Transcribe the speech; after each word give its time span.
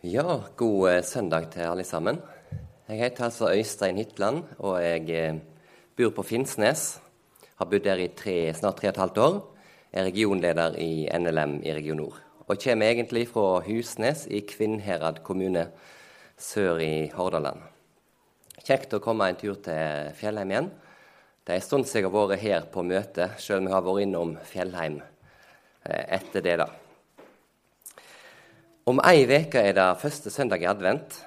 Ja, 0.00 0.40
god 0.56 0.88
eh, 0.88 1.02
søndag 1.04 1.50
til 1.52 1.66
alle 1.68 1.84
sammen. 1.84 2.22
Jeg 2.88 2.96
heter 3.02 3.26
altså 3.26 3.50
Øystein 3.52 3.98
Hitland, 4.00 4.46
og 4.58 4.78
jeg 4.80 5.10
eh, 5.12 5.36
bor 5.96 6.14
på 6.16 6.22
Finnsnes. 6.24 7.02
Har 7.60 7.68
bodd 7.68 7.84
der 7.84 8.00
i 8.00 8.06
tre, 8.16 8.54
snart 8.56 8.80
tre 8.80 8.88
og 8.88 8.94
et 8.94 9.02
halvt 9.02 9.20
år. 9.20 9.36
Er 9.92 10.08
regionleder 10.08 10.80
i 10.80 11.04
NLM 11.04 11.60
i 11.68 11.76
Region 11.76 12.00
Nord. 12.00 12.16
Og 12.48 12.56
kommer 12.64 12.88
egentlig 12.88 13.28
fra 13.28 13.60
Husnes 13.60 14.24
i 14.30 14.40
Kvinnherad 14.40 15.20
kommune 15.22 15.68
sør 16.38 16.80
i 16.80 17.10
Hordaland. 17.12 17.60
Kjekt 18.64 18.96
å 18.96 19.04
komme 19.04 19.28
en 19.28 19.36
tur 19.36 19.60
til 19.60 20.14
Fjellheim 20.16 20.56
igjen. 20.56 20.74
Det 21.44 21.52
er 21.52 21.60
en 21.60 21.68
stund 21.68 21.84
siden 21.84 22.08
jeg 22.08 22.14
har 22.16 22.30
vært 22.30 22.48
her 22.48 22.70
på 22.72 22.88
møte, 22.88 23.34
selv 23.36 23.60
om 23.60 23.68
jeg 23.68 23.76
har 23.76 23.90
vært 23.92 24.08
innom 24.08 24.38
Fjellheim 24.48 25.02
eh, 25.84 26.06
etter 26.16 26.40
det. 26.40 26.62
da. 26.64 26.72
Om 28.88 28.96
ei 29.04 29.26
uke 29.28 29.60
er 29.60 29.74
det 29.76 29.88
første 30.00 30.30
søndag 30.32 30.62
i 30.62 30.68
advent. 30.68 31.18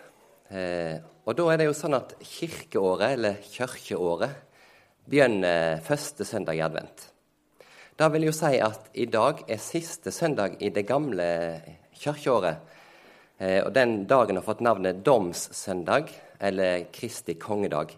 Eh, 0.49 0.97
og 1.23 1.35
da 1.37 1.43
er 1.51 1.59
det 1.61 1.67
jo 1.67 1.75
sånn 1.77 1.93
at 1.93 2.15
kirkeåret, 2.25 3.13
eller 3.13 3.35
kirkeåret, 3.45 4.39
begynner 5.05 5.83
første 5.85 6.25
søndag 6.25 6.57
i 6.57 6.63
advent. 6.65 7.03
Det 7.93 8.07
vil 8.15 8.25
jo 8.25 8.33
si 8.33 8.57
at 8.57 8.87
i 8.97 9.05
dag 9.05 9.43
er 9.45 9.61
siste 9.61 10.09
søndag 10.11 10.55
i 10.65 10.71
det 10.73 10.85
gamle 10.89 11.27
kirkeåret. 12.01 12.63
Eh, 13.37 13.59
og 13.61 13.69
den 13.75 14.07
dagen 14.09 14.39
har 14.39 14.47
fått 14.47 14.63
navnet 14.65 15.03
domssøndag, 15.05 16.09
eller 16.41 16.87
Kristi 16.91 17.35
kongedag. 17.37 17.93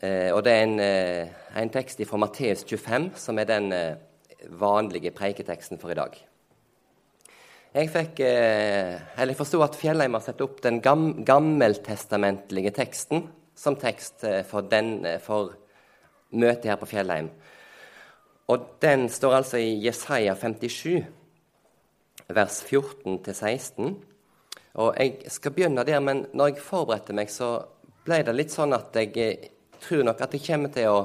Eh, 0.00 0.32
og 0.32 0.40
det 0.46 0.54
er 0.54 0.62
en, 0.62 0.80
eh, 0.80 1.28
en 1.60 1.74
tekst 1.74 2.00
fra 2.08 2.16
Matteus 2.16 2.64
25 2.64 3.12
som 3.20 3.38
er 3.38 3.44
den 3.44 3.72
eh, 3.72 4.00
vanlige 4.56 5.12
preiketeksten 5.12 5.78
for 5.78 5.92
i 5.92 6.00
dag. 6.00 6.16
Jeg 7.76 7.90
fikk, 7.92 8.20
eh, 8.24 8.94
jeg 9.20 9.34
forsto 9.36 9.58
at 9.60 9.74
Fjellheim 9.76 10.14
har 10.16 10.22
satt 10.24 10.40
opp 10.40 10.62
den 10.64 10.78
gam, 10.80 11.10
gammeltestamentlige 11.28 12.70
teksten 12.72 13.26
som 13.52 13.76
tekst 13.76 14.24
eh, 14.24 14.38
for, 14.48 14.64
den, 14.64 15.04
eh, 15.04 15.18
for 15.20 15.50
møtet 16.32 16.70
her 16.70 16.78
på 16.80 16.88
Fjellheim. 16.88 17.28
Og 18.48 18.64
den 18.80 19.10
står 19.12 19.36
altså 19.42 19.60
i 19.60 19.74
Jesaja 19.84 20.32
57, 20.40 21.04
vers 22.32 22.62
14-16. 22.64 23.92
Og 24.80 24.96
jeg 24.96 25.36
skal 25.36 25.52
begynne 25.52 25.84
der, 25.84 26.00
men 26.00 26.24
når 26.32 26.54
jeg 26.54 26.64
forberedte 26.64 27.12
meg, 27.12 27.28
så 27.28 27.58
ble 28.08 28.22
det 28.24 28.38
litt 28.38 28.56
sånn 28.56 28.72
at 28.72 28.96
jeg 28.96 29.50
tror 29.84 30.08
nok 30.08 30.24
at 30.24 30.32
jeg 30.32 30.46
kommer 30.48 30.72
til 30.72 30.94
å 30.94 31.00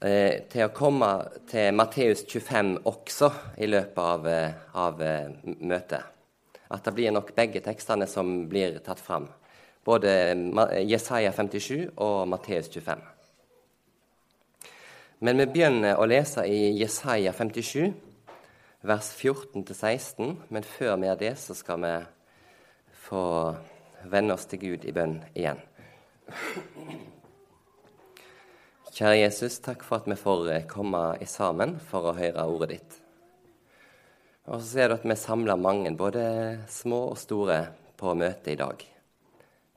til 0.00 0.66
å 0.66 0.74
komme 0.76 1.08
til 1.48 1.72
Matteus 1.74 2.24
25 2.28 2.74
også 2.84 3.30
i 3.56 3.68
løpet 3.70 3.98
av, 4.02 4.26
eh, 4.28 4.52
av 4.74 5.02
eh, 5.02 5.30
møtet. 5.60 6.02
At 6.68 6.84
det 6.84 6.94
blir 6.94 7.14
nok 7.14 7.34
begge 7.34 7.62
tekstene 7.64 8.06
som 8.06 8.48
blir 8.48 8.78
tatt 8.84 9.00
fram. 9.00 9.28
Både 9.86 10.34
Jesaja 10.82 11.32
57 11.32 11.92
og 11.96 12.26
Matteus 12.28 12.68
25. 12.68 13.00
Men 15.20 15.38
vi 15.38 15.46
begynner 15.46 15.96
å 15.96 16.08
lese 16.10 16.42
i 16.44 16.74
Jesaja 16.76 17.32
57, 17.32 17.94
vers 18.82 19.12
14-16. 19.14 20.34
Men 20.50 20.66
før 20.66 20.98
vi 20.98 21.06
gjør 21.06 21.22
det, 21.22 21.34
så 21.38 21.54
skal 21.54 21.80
vi 21.86 21.94
få 23.06 23.24
venne 24.10 24.34
oss 24.34 24.44
til 24.50 24.66
Gud 24.66 24.84
i 24.84 24.92
bønn 24.92 25.20
igjen. 25.32 25.62
Kjære 28.96 29.16
Jesus, 29.26 29.58
takk 29.60 29.82
for 29.84 30.00
at 30.00 30.06
vi 30.08 30.14
får 30.16 30.46
komme 30.72 30.98
i 31.20 31.26
sammen 31.28 31.74
for 31.84 32.06
å 32.08 32.14
høre 32.16 32.44
ordet 32.48 32.68
ditt. 32.70 32.94
Og 34.48 34.62
så 34.62 34.68
ser 34.70 34.88
du 34.88 34.94
at 34.94 35.02
vi 35.04 35.16
samler 35.20 35.58
mange, 35.60 35.90
både 35.92 36.22
små 36.72 37.02
og 37.10 37.18
store, 37.20 37.58
på 37.96 38.14
møtet 38.16 38.54
i 38.54 38.56
dag. 38.56 38.80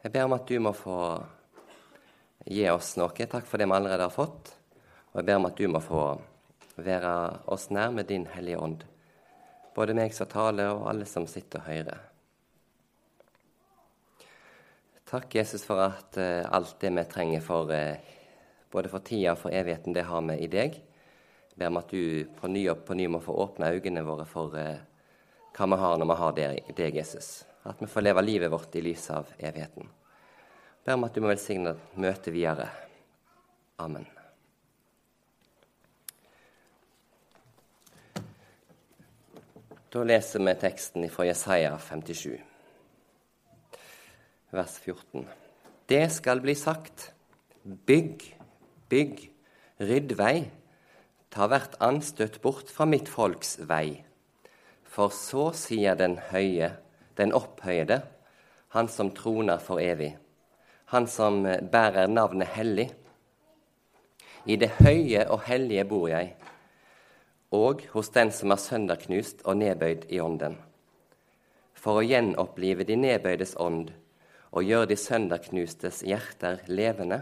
Jeg 0.04 0.14
ber 0.14 0.24
om 0.28 0.36
at 0.38 0.48
du 0.48 0.56
må 0.64 0.72
få 0.76 1.00
gi 2.48 2.64
oss 2.72 2.94
noe. 3.00 3.12
Takk 3.12 3.44
for 3.48 3.60
det 3.60 3.68
vi 3.68 3.76
allerede 3.76 4.08
har 4.08 4.14
fått. 4.14 4.54
Og 5.12 5.20
jeg 5.20 5.28
ber 5.28 5.40
om 5.40 5.48
at 5.50 5.60
du 5.60 5.68
må 5.72 5.82
få 5.84 6.04
være 6.80 7.12
oss 7.52 7.68
nær 7.76 7.92
med 7.96 8.08
din 8.08 8.28
Hellige 8.32 8.60
Ånd. 8.60 8.86
Både 9.76 9.98
meg 10.00 10.16
som 10.16 10.32
taler, 10.32 10.72
og 10.78 10.88
alle 10.94 11.08
som 11.08 11.28
sitter 11.28 11.60
og 11.60 11.68
hører. 11.68 12.00
Takk, 15.12 15.28
Jesus, 15.36 15.68
for 15.68 15.84
at 15.90 16.22
uh, 16.22 16.48
alt 16.56 16.78
det 16.80 16.94
vi 16.96 17.06
trenger 17.12 17.44
for 17.44 17.76
uh, 17.76 18.16
både 18.72 18.90
for 18.92 19.04
tida 19.06 19.34
og 19.34 19.42
for 19.42 19.56
evigheten, 19.56 19.94
det 19.94 20.06
har 20.08 20.22
vi 20.28 20.38
i 20.44 20.50
deg. 20.52 20.78
Jeg 21.50 21.58
ber 21.58 21.72
om 21.72 21.80
at 21.82 21.92
du 21.92 22.26
på 22.40 22.50
ny 22.52 22.68
og 22.72 22.84
på 22.88 22.96
ny 22.98 23.08
må 23.12 23.22
få 23.24 23.36
åpne 23.44 23.72
øynene 23.74 24.06
våre 24.06 24.28
for 24.30 24.56
eh, 24.58 24.84
hva 25.58 25.68
vi 25.68 25.80
har 25.82 25.98
når 25.98 26.12
vi 26.12 26.20
har 26.20 26.38
deg, 26.78 27.00
Jesus. 27.02 27.32
At 27.68 27.82
vi 27.82 27.90
får 27.90 28.06
leve 28.06 28.24
livet 28.24 28.52
vårt 28.52 28.76
i 28.80 28.84
lys 28.86 29.10
av 29.12 29.34
evigheten. 29.38 29.84
Jeg 29.84 30.86
ber 30.86 30.96
om 30.96 31.10
at 31.10 31.18
du 31.18 31.22
må 31.22 31.34
velsigne 31.34 31.76
møtet 32.00 32.32
videre. 32.34 32.70
Amen. 33.80 34.08
Da 39.90 40.04
leser 40.06 40.44
vi 40.46 40.54
teksten 40.62 41.08
fra 41.10 41.26
Jesaja 41.26 41.74
57, 41.82 42.36
vers 44.54 44.76
14. 44.86 45.26
Det 45.90 46.04
skal 46.14 46.44
bli 46.44 46.54
sagt, 46.54 47.10
bygg 47.66 48.28
Bygg, 48.90 49.28
rydd 49.80 50.16
vei, 50.18 50.50
ta 51.30 51.46
hvert 51.50 51.76
anstøt 51.84 52.40
bort 52.42 52.72
fra 52.74 52.88
mitt 52.90 53.10
folks 53.10 53.60
vei. 53.70 54.02
For 54.90 55.14
så 55.14 55.52
sier 55.54 55.98
den 56.00 56.18
høye, 56.32 56.72
den 57.20 57.36
opphøyede, 57.38 58.02
han 58.74 58.90
som 58.90 59.12
troner 59.14 59.62
for 59.62 59.82
evig, 59.82 60.16
han 60.90 61.06
som 61.08 61.44
bærer 61.46 62.10
navnet 62.10 62.50
hellig. 62.56 62.90
I 64.50 64.58
det 64.58 64.72
høye 64.80 65.26
og 65.30 65.44
hellige 65.46 65.86
bor 65.86 66.08
jeg, 66.10 66.34
og 67.54 67.86
hos 67.94 68.10
den 68.14 68.32
som 68.34 68.54
er 68.54 68.62
sønderknust 68.62 69.42
og 69.46 69.58
nedbøyd 69.62 70.10
i 70.10 70.22
ånden, 70.22 70.58
for 71.74 72.00
å 72.00 72.06
gjenopplive 72.06 72.86
de 72.90 72.98
nedbøydes 72.98 73.56
ånd 73.62 73.92
og 74.50 74.66
gjøre 74.66 74.90
de 74.90 74.98
sønderknustes 74.98 76.02
hjerter 76.06 76.64
levende. 76.68 77.22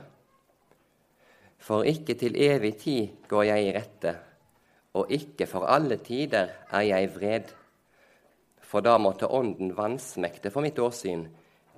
For 1.58 1.88
ikke 1.88 2.16
til 2.20 2.38
evig 2.40 2.76
tid 2.82 3.28
går 3.30 3.48
jeg 3.50 3.66
i 3.66 3.74
rette, 3.76 4.14
og 4.98 5.12
ikke 5.12 5.48
for 5.50 5.68
alle 5.70 5.98
tider 6.04 6.54
er 6.72 6.86
jeg 6.88 7.10
vred. 7.16 7.50
For 8.62 8.84
da 8.84 8.98
måtte 9.00 9.30
Ånden 9.32 9.74
vansmekte 9.78 10.52
for 10.52 10.66
mitt 10.66 10.80
åsyn 10.80 11.26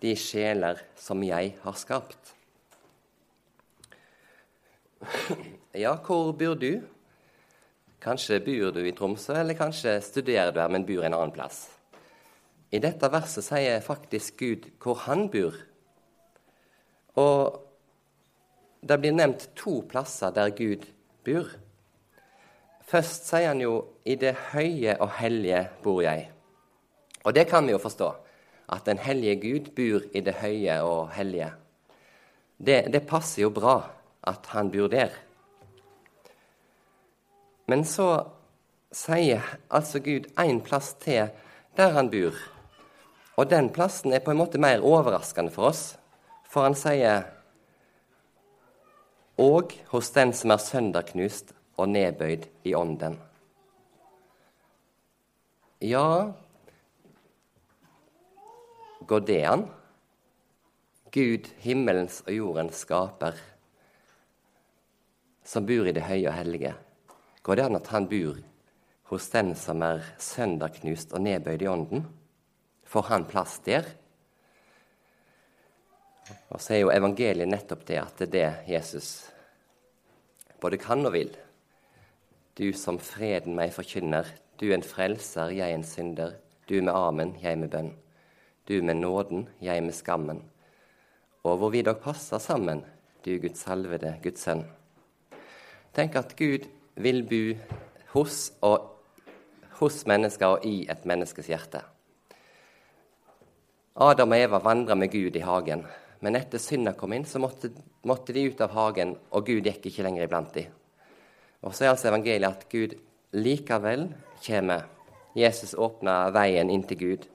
de 0.02 0.16
sjeler 0.18 0.80
som 0.98 1.24
jeg 1.24 1.56
har 1.64 1.78
skapt. 1.78 2.36
Ja, 5.78 5.94
hvor 5.96 6.34
bor 6.36 6.58
du? 6.60 6.82
Kanskje 8.02 8.40
bor 8.44 8.72
du 8.76 8.80
i 8.84 8.94
Tromsø, 8.96 9.36
eller 9.38 9.58
kanskje 9.60 10.00
studerer 10.04 10.52
du 10.52 10.60
her, 10.62 10.72
men 10.72 10.86
bor 10.88 11.04
en 11.04 11.14
annen 11.14 11.36
plass. 11.36 11.68
I 12.72 12.80
dette 12.82 13.10
verset 13.12 13.46
sier 13.48 13.82
faktisk 13.84 14.38
Gud 14.40 14.68
hvor 14.82 15.02
han 15.06 15.28
bor. 15.32 15.56
Og 17.20 17.69
det 18.82 18.98
blir 19.00 19.16
nevnt 19.16 19.50
to 19.56 19.82
plasser 19.90 20.32
der 20.32 20.50
Gud 20.56 20.86
bor. 21.26 21.50
Først 22.90 23.28
sier 23.30 23.52
han 23.52 23.62
jo 23.62 23.86
'I 24.06 24.16
det 24.16 24.36
høye 24.54 24.98
og 25.00 25.12
hellige 25.20 25.70
bor 25.84 26.02
jeg'. 26.02 26.30
Og 27.24 27.36
det 27.36 27.48
kan 27.48 27.66
vi 27.66 27.72
jo 27.72 27.78
forstå, 27.78 28.14
at 28.70 28.86
den 28.86 28.98
hellige 28.98 29.36
Gud 29.36 29.72
bor 29.76 30.02
i 30.14 30.22
det 30.22 30.34
høye 30.34 30.82
og 30.82 31.10
hellige. 31.10 31.52
Det, 32.66 32.94
det 32.94 33.08
passer 33.08 33.42
jo 33.42 33.50
bra 33.50 33.90
at 34.24 34.46
han 34.46 34.72
bor 34.72 34.88
der. 34.88 35.10
Men 37.68 37.86
så 37.86 38.26
sier 38.92 39.42
altså 39.70 40.00
Gud 40.00 40.32
én 40.40 40.62
plass 40.62 40.94
til 40.94 41.30
der 41.78 41.92
han 41.94 42.10
bor. 42.10 42.34
Og 43.38 43.50
den 43.50 43.70
plassen 43.70 44.14
er 44.14 44.20
på 44.20 44.32
en 44.32 44.38
måte 44.38 44.58
mer 44.58 44.82
overraskende 44.82 45.52
for 45.52 45.70
oss, 45.70 45.98
for 46.50 46.66
han 46.66 46.76
sier 46.76 47.30
og 49.40 49.72
hos 49.94 50.12
den 50.12 50.34
som 50.36 50.52
er 50.52 50.60
sønderknust 50.60 51.54
og 51.80 51.88
nedbøyd 51.94 52.48
i 52.68 52.74
ånden. 52.76 53.16
Ja, 55.80 56.34
går 59.08 59.24
det 59.24 59.40
an? 59.48 59.64
Gud, 61.10 61.48
himmelens 61.64 62.20
og 62.28 62.36
jordens 62.36 62.84
skaper, 62.84 63.40
som 65.48 65.66
bor 65.66 65.88
i 65.88 65.96
det 65.96 66.04
høye 66.06 66.28
og 66.28 66.36
hellige. 66.36 66.76
Går 67.42 67.58
det 67.58 67.66
an 67.66 67.80
at 67.80 67.88
han 67.96 68.10
bor 68.12 68.38
hos 69.10 69.30
den 69.34 69.56
som 69.58 69.82
er 69.88 70.04
sønderknust 70.22 71.16
og 71.16 71.24
nedbøyd 71.26 71.64
i 71.64 71.72
ånden? 71.72 72.04
Får 72.86 73.08
han 73.08 73.26
plass 73.26 73.58
der? 73.66 73.88
Og 76.50 76.62
så 76.62 76.76
er 76.76 76.84
jo 76.84 76.94
evangeliet 76.94 77.50
nettopp 77.50 77.86
det 77.88 78.00
at 78.02 78.22
det 78.22 78.30
er 78.30 78.34
det 78.36 78.74
Jesus 78.76 79.10
både 80.60 80.78
kan 80.78 81.06
og 81.06 81.14
vil. 81.14 81.32
Du 82.58 82.72
som 82.76 83.00
freden 83.00 83.56
meg 83.56 83.72
forkynner, 83.74 84.28
du 84.60 84.70
en 84.74 84.84
frelser, 84.84 85.54
jeg 85.56 85.74
en 85.74 85.86
synder. 85.88 86.36
Du 86.70 86.76
med 86.82 86.94
amen, 86.94 87.36
jeg 87.42 87.58
med 87.58 87.72
bønn. 87.72 87.94
Du 88.68 88.82
med 88.84 89.00
nåden, 89.00 89.48
jeg 89.62 89.84
med 89.84 89.96
skammen. 89.96 90.44
Og 91.44 91.58
hvor 91.58 91.72
vi 91.74 91.82
dog 91.82 92.02
passer 92.04 92.38
sammen, 92.38 92.84
du 93.26 93.32
Guds 93.40 93.64
salvede, 93.64 94.18
Guds 94.24 94.44
sønn. 94.44 94.66
Tenk 95.96 96.16
at 96.20 96.36
Gud 96.38 96.68
vil 97.00 97.24
bo 97.24 97.42
hos, 98.14 98.52
og, 98.62 99.00
hos 99.80 100.04
mennesker 100.06 100.58
og 100.58 100.68
i 100.68 100.84
et 100.92 101.08
menneskes 101.08 101.48
hjerte. 101.48 101.82
Adam 103.96 104.36
og 104.36 104.44
Eva 104.44 104.60
vandra 104.64 104.96
med 104.96 105.12
Gud 105.12 105.36
i 105.36 105.44
hagen, 105.44 105.86
men 106.20 106.36
etter 106.36 106.60
synda 106.60 106.94
kom 106.98 107.14
inn, 107.16 107.26
så 107.26 107.40
måtte, 107.40 107.72
måtte, 108.08 108.34
de 108.36 108.48
ut 108.50 108.62
av 108.62 108.74
hagen, 108.76 109.16
og 109.32 109.48
Gud 109.48 109.68
gikk 109.68 109.88
ikke 109.88 110.06
lenger 110.06 110.26
iblant 110.26 110.54
dem. 110.56 110.74
Og 111.64 111.76
så 111.76 111.86
er 111.86 111.94
altså 111.94 112.10
evangeliet 112.12 112.50
at 112.50 112.66
Gud 112.72 112.96
likevel 113.36 114.08
kommer. 114.44 114.88
Jesus 115.38 115.76
åpner 115.78 116.34
veien 116.36 116.72
inn 116.72 116.84
til 116.88 117.00
Gud. 117.00 117.28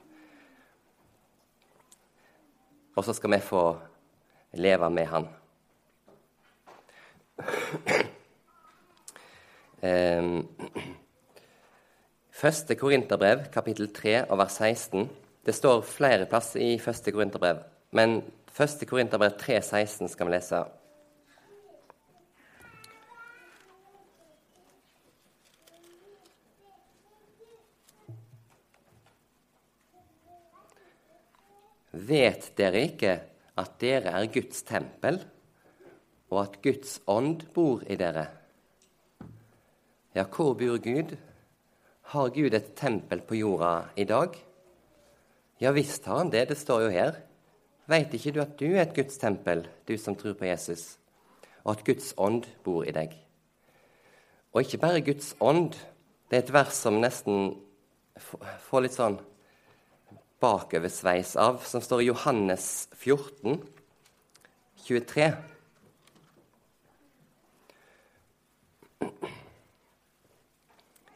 Og 2.94 3.04
så 3.06 3.14
skal 3.16 3.34
vi 3.34 3.40
få 3.42 3.64
leve 4.60 4.90
med 4.90 5.08
Han. 5.10 5.28
Ehm, 9.84 10.46
første 12.32 12.74
Korinterbrev, 12.74 13.50
kapittel 13.52 13.90
3 13.92 14.30
og 14.30 14.38
vers 14.38 14.56
16. 14.56 15.10
Det 15.44 15.54
står 15.54 15.82
flere 15.84 16.24
plasser 16.30 16.62
i 16.64 16.78
første 16.80 17.12
Korinterbrev, 17.12 17.58
men 17.92 18.22
første 18.54 18.86
Korinterbrev 18.86 19.34
3, 19.40 19.58
16 19.62 20.08
skal 20.12 20.28
vi 20.28 20.34
lese. 20.36 20.62
Vet 31.94 32.50
dere 32.58 32.86
ikke 32.88 33.12
at 33.58 33.76
dere 33.80 34.14
er 34.18 34.30
Guds 34.34 34.64
tempel, 34.66 35.20
og 36.30 36.40
at 36.42 36.56
Guds 36.62 36.96
ånd 37.10 37.46
bor 37.54 37.84
i 37.86 37.98
dere? 37.98 38.26
Ja, 40.14 40.24
hvor 40.24 40.54
bor 40.58 40.78
Gud? 40.82 41.14
Har 42.14 42.34
Gud 42.34 42.54
et 42.54 42.74
tempel 42.78 43.22
på 43.26 43.38
jorda 43.38 43.76
i 43.96 44.06
dag? 44.06 44.34
Ja 45.62 45.70
visst 45.74 46.04
har 46.06 46.18
han 46.18 46.30
det, 46.30 46.48
det 46.50 46.58
står 46.58 46.86
jo 46.86 46.90
her. 46.94 47.22
Veit 47.86 48.14
ikke 48.16 48.32
du 48.32 48.40
at 48.40 48.54
du 48.56 48.70
er 48.72 48.86
et 48.86 48.94
Guds 48.96 49.18
tempel, 49.20 49.66
du 49.84 49.96
som 50.00 50.16
tror 50.16 50.32
på 50.38 50.46
Jesus, 50.48 50.96
og 51.64 51.74
at 51.74 51.84
Guds 51.84 52.14
ånd 52.16 52.46
bor 52.64 52.86
i 52.88 52.94
deg? 52.96 53.12
Og 54.54 54.64
ikke 54.64 54.80
bare 54.80 55.04
Guds 55.04 55.34
ånd. 55.40 55.74
Det 56.30 56.38
er 56.38 56.44
et 56.46 56.52
vers 56.54 56.78
som 56.80 56.96
nesten 57.02 57.58
får 58.68 58.84
litt 58.86 58.96
sånn 58.96 59.18
bakoversveis 60.40 61.34
av, 61.40 61.60
som 61.66 61.82
står 61.84 62.04
i 62.04 62.08
Johannes 62.08 62.88
14, 62.96 63.58
23. 64.86 65.28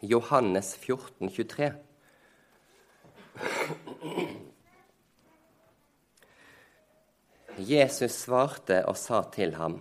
Johannes 0.08 0.74
14, 0.76 1.32
23. 1.32 1.72
Jesus 7.58 8.14
svarte 8.24 8.82
og 8.86 8.96
sa 8.96 9.22
til 9.34 9.54
ham.: 9.58 9.80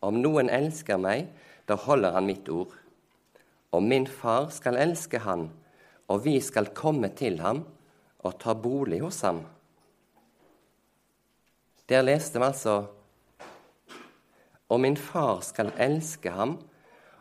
Om 0.00 0.20
noen 0.22 0.50
elsker 0.50 0.98
meg, 0.98 1.28
da 1.66 1.76
holder 1.76 2.14
han 2.16 2.26
mitt 2.26 2.48
ord. 2.48 2.74
Og 3.72 3.82
min 3.82 4.06
far 4.06 4.48
skal 4.54 4.78
elske 4.80 5.20
han, 5.20 5.48
og 6.08 6.24
vi 6.24 6.38
skal 6.40 6.70
komme 6.74 7.10
til 7.12 7.40
ham 7.44 7.64
og 8.24 8.38
ta 8.40 8.54
bolig 8.54 9.02
hos 9.02 9.20
ham. 9.26 9.42
Der 11.88 12.02
leste 12.02 12.38
vi 12.38 12.44
altså 12.44 12.86
Og 14.68 14.80
min 14.80 14.96
far 14.96 15.40
skal 15.40 15.72
elske 15.80 16.30
ham, 16.30 16.58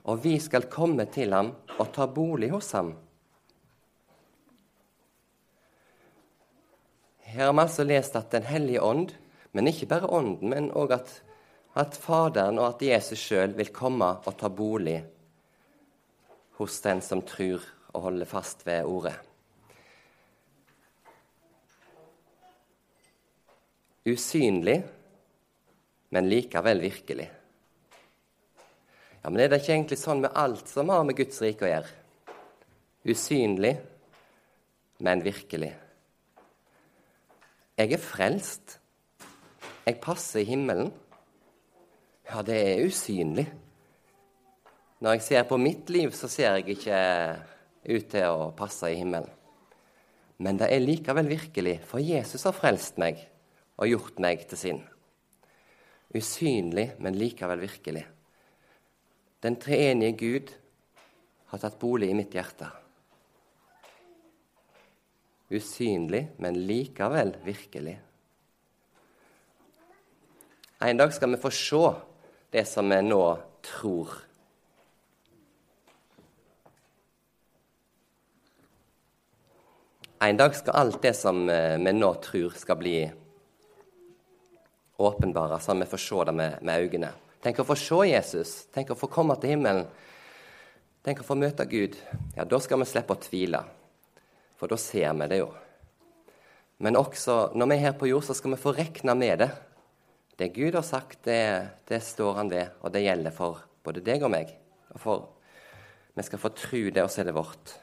og 0.03 0.23
vi 0.23 0.39
skal 0.39 0.67
komme 0.69 1.05
til 1.05 1.33
ham 1.33 1.53
og 1.79 1.93
ta 1.93 2.05
bolig 2.05 2.49
hos 2.51 2.71
ham. 2.71 2.93
Her 7.37 7.51
har 7.51 7.53
vi 7.53 7.61
altså 7.61 7.83
lest 7.85 8.15
at 8.17 8.31
Den 8.31 8.47
hellige 8.49 8.81
ånd, 8.81 9.11
men 9.53 9.67
ikke 9.69 9.85
bare 9.85 10.09
ånden, 10.09 10.49
men 10.49 10.71
òg 10.73 10.95
at, 10.95 11.11
at 11.77 11.93
Faderen 11.93 12.57
og 12.57 12.71
at 12.71 12.81
Jesus 12.81 13.21
sjøl 13.21 13.53
vil 13.53 13.69
komme 13.69 14.07
og 14.25 14.39
ta 14.39 14.49
bolig 14.49 15.03
hos 16.57 16.79
den 16.81 17.03
som 17.05 17.21
tror 17.21 17.61
og 17.93 18.07
holder 18.07 18.25
fast 18.25 18.65
ved 18.65 18.89
ordet. 18.89 19.13
Usynlig, 24.07 24.81
men 26.09 26.33
likevel 26.33 26.81
virkelig. 26.81 27.31
Ja, 29.21 29.29
Men 29.29 29.43
er 29.43 29.49
det 29.51 29.61
ikke 29.61 29.75
egentlig 29.75 30.01
sånn 30.01 30.25
med 30.25 30.33
alt 30.33 30.69
som 30.73 30.89
har 30.89 31.05
med 31.05 31.21
Guds 31.21 31.37
rike 31.45 31.67
å 31.67 31.75
gjøre? 31.75 31.97
Usynlig, 33.05 33.77
men 35.05 35.21
virkelig. 35.21 35.75
Jeg 37.77 37.93
er 37.93 38.01
frelst. 38.01 38.79
Jeg 39.85 39.99
passer 40.01 40.41
i 40.41 40.47
himmelen. 40.49 40.87
Ja, 42.25 42.41
det 42.41 42.55
er 42.57 42.85
usynlig. 42.87 43.45
Når 44.97 45.13
jeg 45.13 45.21
ser 45.21 45.43
på 45.45 45.59
mitt 45.61 45.91
liv, 45.93 46.09
så 46.17 46.25
ser 46.25 46.55
jeg 46.57 46.73
ikke 46.73 47.01
ut 47.85 48.07
til 48.09 48.25
å 48.25 48.49
passe 48.57 48.89
i 48.89 48.97
himmelen. 48.97 49.29
Men 50.41 50.57
det 50.57 50.71
er 50.73 50.81
likevel 50.81 51.29
virkelig, 51.29 51.75
for 51.85 52.01
Jesus 52.01 52.47
har 52.49 52.57
frelst 52.57 52.97
meg 52.97 53.21
og 53.77 53.89
gjort 53.91 54.17
meg 54.25 54.47
til 54.49 54.61
sin. 54.63 54.81
Usynlig, 56.17 56.95
men 56.97 57.17
likevel 57.17 57.61
virkelig. 57.61 58.07
Den 59.45 59.61
treenige 59.61 60.17
Gud 60.17 60.57
har 61.53 61.61
tatt 61.61 61.77
bolig 61.77 62.09
i 62.09 62.17
mitt 62.17 62.33
hjerte. 62.33 62.73
Usynlig, 65.49 66.27
men 66.37 66.57
likevel 66.67 67.35
virkelig. 67.43 67.95
En 70.79 70.97
dag 70.97 71.13
skal 71.13 71.31
vi 71.31 71.37
få 71.41 71.51
se 71.51 71.83
det 72.51 72.65
som 72.69 72.89
vi 72.89 72.99
nå 73.01 73.21
tror. 73.65 74.11
En 80.19 80.37
dag 80.37 80.55
skal 80.55 80.75
alt 80.75 81.01
det 81.01 81.13
som 81.13 81.47
eh, 81.49 81.77
vi 81.77 81.93
nå 81.93 82.11
tror, 82.21 82.53
skal 82.57 82.77
bli 82.77 82.97
åpenbara, 84.97 85.59
så 85.59 85.73
vi 85.77 85.85
får 85.85 85.97
se 85.97 86.23
det 86.25 86.33
med, 86.33 86.61
med 86.61 86.81
øynene. 86.81 87.11
Tenk 87.41 87.61
å 87.61 87.67
få 87.69 87.77
se 87.77 87.99
Jesus. 88.09 88.53
Tenk 88.73 88.91
å 88.91 88.97
få 88.97 89.09
komme 89.13 89.37
til 89.37 89.53
himmelen. 89.53 89.85
Tenk 91.05 91.21
å 91.21 91.27
få 91.27 91.37
møte 91.37 91.65
Gud. 91.69 91.93
Ja, 92.35 92.43
da 92.43 92.59
skal 92.59 92.81
vi 92.81 92.89
slippe 92.89 93.13
å 93.13 93.21
tvile, 93.21 93.61
for 94.57 94.71
da 94.71 94.77
ser 94.81 95.13
vi 95.17 95.29
det 95.31 95.39
jo. 95.41 95.47
Men 96.83 96.97
også 96.99 97.53
når 97.57 97.69
vi 97.69 97.77
er 97.77 97.85
her 97.87 97.97
på 97.97 98.09
jord, 98.09 98.25
så 98.27 98.35
skal 98.37 98.53
vi 98.53 98.61
få 98.61 98.73
rekne 98.77 99.15
med 99.17 99.41
det. 99.41 99.49
Det 100.37 100.53
Gud 100.53 100.75
har 100.77 100.85
sagt, 100.85 101.23
det, 101.25 101.69
det 101.89 102.03
står 102.05 102.35
han 102.37 102.51
ved, 102.53 102.75
og 102.81 102.93
det 102.93 103.05
gjelder 103.05 103.33
for 103.33 103.63
både 103.85 104.03
deg 104.05 104.25
og 104.25 104.33
meg. 104.33 104.51
Og 104.93 105.01
for 105.01 105.25
vi 106.17 106.25
skal 106.25 106.41
få 106.41 106.53
tro 106.53 106.83
det, 106.89 107.01
og 107.01 107.09
så 107.09 107.21
er 107.21 107.29
det 107.29 107.37
vårt. 107.37 107.73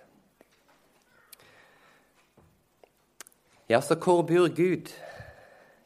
Ja, 3.71 3.81
så 3.81 3.97
hvor 3.97 4.23
bor 4.23 4.49
Gud? 4.55 4.93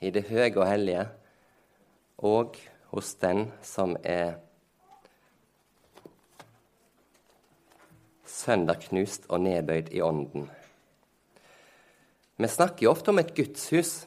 I 0.00 0.11
det 0.14 0.28
høye 0.28 0.52
og 0.54 0.66
hellige 0.68 1.09
og 2.18 2.57
hos 2.92 3.14
den 3.18 3.49
som 3.62 3.97
er 4.02 4.37
sønderknust 8.26 9.26
og 9.28 9.42
nedbøyd 9.42 9.90
i 9.95 10.02
ånden. 10.02 10.49
Vi 12.38 12.49
snakker 12.49 12.87
jo 12.87 12.92
ofte 12.92 13.11
om 13.11 13.18
et 13.18 13.35
gudshus. 13.35 14.07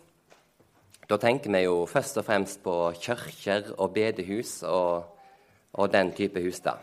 Da 1.10 1.18
tenker 1.20 1.52
vi 1.52 1.66
jo 1.66 1.82
først 1.90 2.22
og 2.22 2.26
fremst 2.26 2.62
på 2.64 2.76
kirker 2.96 3.74
og 3.78 3.92
bedehus 3.94 4.62
og, 4.64 5.04
og 5.74 5.92
den 5.92 6.14
type 6.16 6.40
hus. 6.44 6.62
da. 6.64 6.78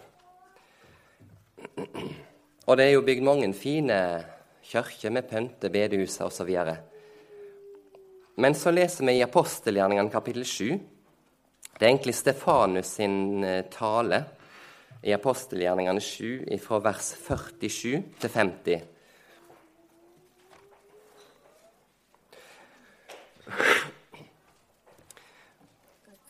Og 2.67 2.77
det 2.77 2.85
er 2.85 2.93
jo 2.93 3.07
bygd 3.07 3.25
mange 3.25 3.49
fine 3.57 3.99
kirker 4.63 5.11
med 5.11 5.25
pynte, 5.31 5.71
bedehus 5.73 6.21
osv. 6.21 6.53
Men 8.37 8.55
så 8.55 8.71
leser 8.71 9.09
vi 9.09 9.17
i 9.17 9.25
apostelgjerningene 9.25 10.13
kapittel 10.13 10.45
7 10.45 10.79
det 11.79 11.87
er 11.87 11.93
egentlig 11.93 12.15
Stefanus 12.19 12.89
sin 12.99 13.45
eh, 13.47 13.65
tale 13.71 14.25
i 15.07 15.13
apostelgjerningene 15.15 16.01
7 16.03 16.57
fra 16.59 16.81
vers 16.83 17.13
47 17.23 18.01
til 18.19 18.33
50. 18.35 18.81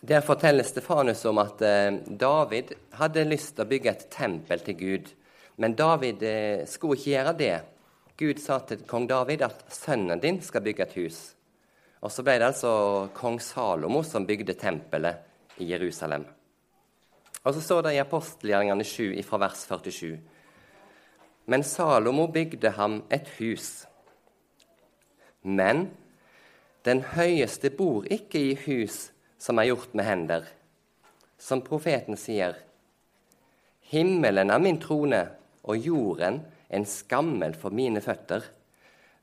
Der 0.09 0.23
forteller 0.23 0.65
Stefanus 0.65 1.25
om 1.25 1.37
at 1.39 1.61
eh, 1.61 1.99
David 2.07 2.71
hadde 2.97 3.27
lyst 3.29 3.51
til 3.53 3.67
å 3.67 3.69
bygge 3.69 3.91
et 3.91 4.05
tempel 4.09 4.63
til 4.65 4.77
Gud. 4.79 5.11
Men 5.61 5.75
David 5.77 6.23
eh, 6.25 6.63
skulle 6.65 6.97
ikke 6.97 7.11
gjøre 7.11 7.35
det, 7.37 7.57
Gud 8.17 8.41
sa 8.41 8.57
til 8.65 8.87
kong 8.89 9.05
David 9.11 9.45
at 9.45 9.67
sønnen 9.69 10.23
din 10.23 10.41
skal 10.41 10.65
bygge 10.65 10.87
et 10.87 10.95
hus. 10.97 11.19
Og 12.01 12.15
så 12.15 12.25
ble 12.25 12.39
det 12.41 12.47
altså 12.49 12.71
kong 13.19 13.37
Salomo 13.43 14.01
som 14.07 14.25
bygde 14.25 14.57
tempelet 14.57 15.61
i 15.61 15.69
Jerusalem. 15.75 16.25
Og 17.45 17.53
så 17.53 17.67
står 17.67 17.85
det 17.91 17.95
i 17.99 18.01
apostelgjerningene 18.01 18.89
7 18.89 19.21
fra 19.29 19.43
vers 19.45 19.67
47. 19.69 20.17
Men 21.53 21.67
Salomo 21.69 22.31
bygde 22.33 22.73
ham 22.81 23.03
et 23.13 23.29
hus. 23.37 23.85
Men 25.45 25.91
den 26.89 27.05
høyeste 27.13 27.75
bor 27.77 28.09
ikke 28.09 28.47
i 28.55 28.59
hus 28.65 29.11
som 29.39 29.59
er 29.59 29.71
gjort 29.71 29.95
med 29.95 30.07
hender. 30.07 30.47
Som 31.39 31.63
profeten 31.63 32.19
sier, 32.19 32.57
himmelen 33.93 34.51
er 34.51 34.63
min 34.63 34.81
trone 34.83 35.23
og 35.63 35.79
jorden 35.87 36.43
en 36.69 36.87
skammel 36.89 37.55
for 37.57 37.75
mine 37.75 38.03
føtter. 38.05 38.43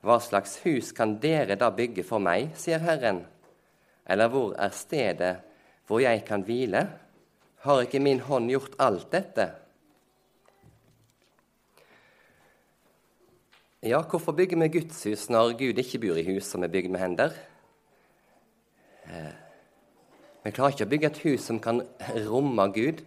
Hva 0.06 0.18
slags 0.22 0.58
hus 0.64 0.92
kan 0.96 1.16
dere 1.22 1.58
da 1.58 1.70
bygge 1.74 2.04
for 2.06 2.22
meg, 2.22 2.54
sier 2.58 2.82
Herren? 2.82 3.24
Eller 4.06 4.30
hvor 4.30 4.54
er 4.54 4.74
stedet 4.74 5.34
hvor 5.86 6.02
jeg 6.02 6.24
kan 6.26 6.42
hvile? 6.46 6.86
Har 7.62 7.82
ikke 7.82 8.02
min 8.02 8.20
hånd 8.22 8.50
gjort 8.50 8.74
alt 8.82 9.10
dette? 9.12 9.46
Ja, 13.86 14.00
hvorfor 14.02 14.34
bygger 14.34 14.58
vi 14.58 14.68
gudshus 14.78 15.28
når 15.30 15.52
Gud 15.60 15.78
ikke 15.78 16.00
bor 16.02 16.18
i 16.18 16.26
hus 16.26 16.48
som 16.50 16.64
er 16.66 16.72
bygd 16.72 16.90
med 16.90 17.02
hender? 17.02 17.36
Vi 20.46 20.52
klarer 20.54 20.76
ikke 20.76 20.86
å 20.86 20.90
bygge 20.92 21.08
et 21.10 21.16
hus 21.24 21.44
som 21.48 21.56
kan 21.58 21.80
romme 22.28 22.68
Gud, 22.70 23.00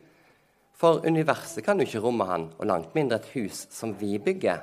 for 0.76 1.06
universet 1.08 1.64
kan 1.64 1.80
jo 1.80 1.86
ikke 1.88 2.02
romme 2.04 2.26
han, 2.28 2.50
og 2.60 2.68
langt 2.68 2.96
mindre 2.98 3.16
et 3.22 3.30
hus 3.32 3.62
som 3.72 3.94
vi 3.96 4.18
bygger. 4.20 4.60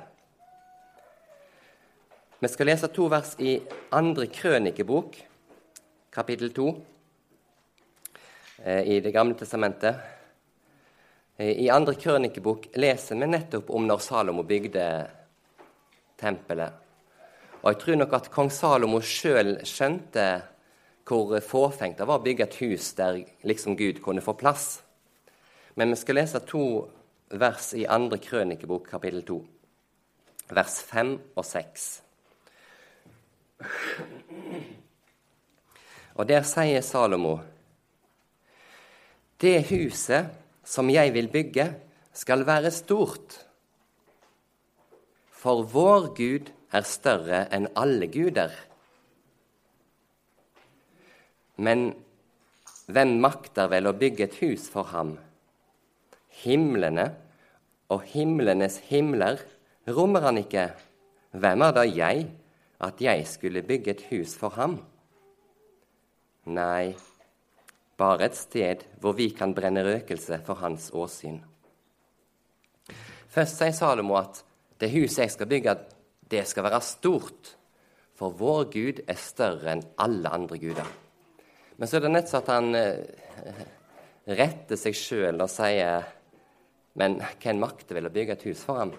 Vi 2.37 2.51
skal 2.53 2.69
lese 2.69 2.89
to 2.93 3.07
vers 3.09 3.31
i 3.41 3.55
andre 3.97 4.27
krønikebok, 4.29 5.17
kapittel 6.13 6.53
to, 6.53 6.67
eh, 8.63 8.83
i 8.93 8.99
Det 8.99 9.13
gamle 9.13 9.33
testamentet. 9.33 9.95
Eh, 11.39 11.65
I 11.65 11.69
andre 11.69 11.95
krønikebok 11.95 12.67
leser 12.75 13.15
vi 13.15 13.25
nettopp 13.25 13.71
om 13.71 13.87
når 13.87 14.01
Salomo 14.01 14.43
bygde 14.43 15.09
tempelet. 16.15 16.73
Og 17.63 17.73
jeg 17.73 17.79
tror 17.79 17.95
nok 17.95 18.13
at 18.13 18.31
kong 18.31 18.51
Salomo 18.51 18.99
sjøl 19.01 19.65
skjønte 19.65 20.43
hvor 21.07 21.39
fåfengt 21.39 21.97
det 21.97 22.07
var 22.07 22.19
å 22.19 22.23
bygge 22.23 22.43
et 22.47 22.59
hus 22.61 22.91
der 22.97 23.21
liksom 23.47 23.77
Gud 23.79 24.01
kunne 24.03 24.23
få 24.23 24.35
plass. 24.35 24.81
Men 25.75 25.93
vi 25.93 25.99
skal 25.99 26.19
lese 26.19 26.41
to 26.43 26.63
vers 27.31 27.71
i 27.77 27.85
andre 27.87 28.19
krønikebok, 28.19 28.89
kapittel 28.89 29.23
2, 29.27 29.37
vers 30.57 30.79
5 30.89 31.13
og 31.35 31.45
6. 31.45 31.87
Og 36.17 36.27
der 36.27 36.43
sier 36.47 36.81
Salomo.: 36.81 37.39
Det 39.37 39.63
huset 39.69 40.33
som 40.63 40.89
jeg 40.89 41.13
vil 41.13 41.29
bygge, 41.31 41.67
skal 42.13 42.45
være 42.45 42.71
stort. 42.71 43.45
For 45.31 45.61
vår 45.61 46.13
Gud 46.17 46.49
er 46.73 46.81
større 46.81 47.45
enn 47.53 47.69
alle 47.77 48.09
guder. 48.11 48.51
Men 51.57 51.89
hvem 52.87 53.17
makter 53.21 53.69
vel 53.71 53.89
å 53.89 53.95
bygge 53.97 54.27
et 54.27 54.37
hus 54.43 54.67
for 54.71 54.89
ham? 54.93 55.15
Himlene 56.43 57.09
og 57.93 58.05
himlenes 58.13 58.77
himler 58.91 59.41
rommer 59.89 60.27
han 60.27 60.39
ikke. 60.41 60.69
Hvem 61.37 61.65
er 61.65 61.73
da 61.75 61.83
jeg, 61.87 62.27
at 62.83 63.01
jeg 63.01 63.25
skulle 63.27 63.65
bygge 63.65 63.95
et 63.95 64.05
hus 64.11 64.35
for 64.37 64.53
ham? 64.57 64.77
Nei, 66.47 66.93
bare 67.97 68.29
et 68.29 68.37
sted 68.37 68.85
hvor 69.01 69.17
vi 69.17 69.31
kan 69.35 69.55
brenne 69.57 69.83
røkelse 69.83 70.39
for 70.45 70.61
hans 70.61 70.91
åsyn. 70.95 71.41
Først 73.33 73.59
sier 73.59 73.73
Salomo 73.75 74.15
at 74.19 74.43
det 74.79 74.93
huset 74.93 75.25
jeg 75.25 75.33
skal 75.33 75.49
bygge, 75.49 75.75
det 76.29 76.45
skal 76.47 76.67
være 76.67 76.79
stort, 76.85 77.51
for 78.17 78.33
vår 78.37 78.63
Gud 78.73 79.03
er 79.09 79.19
større 79.19 79.73
enn 79.75 79.83
alle 80.01 80.31
andre 80.33 80.61
guder. 80.61 80.87
Men 81.77 81.89
så 81.89 81.97
er 81.97 82.05
det 82.07 82.13
nett 82.13 82.29
så 82.29 82.41
at 82.41 82.51
han 82.51 82.73
eh, 82.77 83.65
retter 84.27 84.79
seg 84.79 84.97
sjøl 84.97 85.43
og 85.43 85.51
sier 85.51 86.07
men 86.97 87.19
hvem 87.21 87.61
makter 87.61 87.97
vel 87.97 88.09
å 88.09 88.13
bygge 88.13 88.33
et 88.33 88.47
hus 88.49 88.63
for 88.65 88.81
ham? 88.81 88.95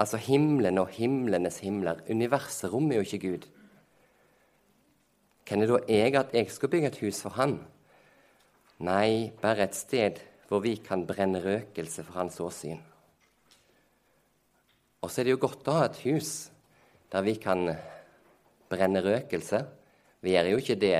Altså 0.00 0.20
himmelen 0.20 0.80
og 0.80 0.92
himlenes 0.96 1.60
himler. 1.64 2.00
Universet 2.08 2.70
rommer 2.72 2.98
jo 2.98 3.04
ikke 3.04 3.20
Gud. 3.24 3.44
Hvem 5.46 5.62
er 5.62 5.70
da 5.70 5.80
jeg 5.92 6.16
at 6.18 6.32
jeg 6.36 6.50
skal 6.52 6.72
bygge 6.72 6.90
et 6.90 7.00
hus 7.04 7.20
for 7.24 7.36
han? 7.36 7.58
Nei, 8.84 9.32
bare 9.40 9.68
et 9.68 9.76
sted 9.76 10.20
hvor 10.48 10.62
vi 10.64 10.76
kan 10.80 11.04
brenne 11.08 11.40
røkelse 11.44 12.04
for 12.06 12.20
hans 12.22 12.40
åsyn. 12.40 12.80
Og 15.04 15.12
så 15.12 15.20
er 15.20 15.28
det 15.28 15.36
jo 15.36 15.44
godt 15.44 15.68
å 15.68 15.76
ha 15.76 15.86
et 15.86 16.00
hus 16.06 16.34
der 17.12 17.24
vi 17.24 17.36
kan 17.40 17.68
brenne 18.70 19.04
røkelse. 19.04 19.60
Vi 20.26 20.32
gjør 20.34 20.48
jo 20.50 20.58
ikke 20.58 20.74
det 20.82 20.96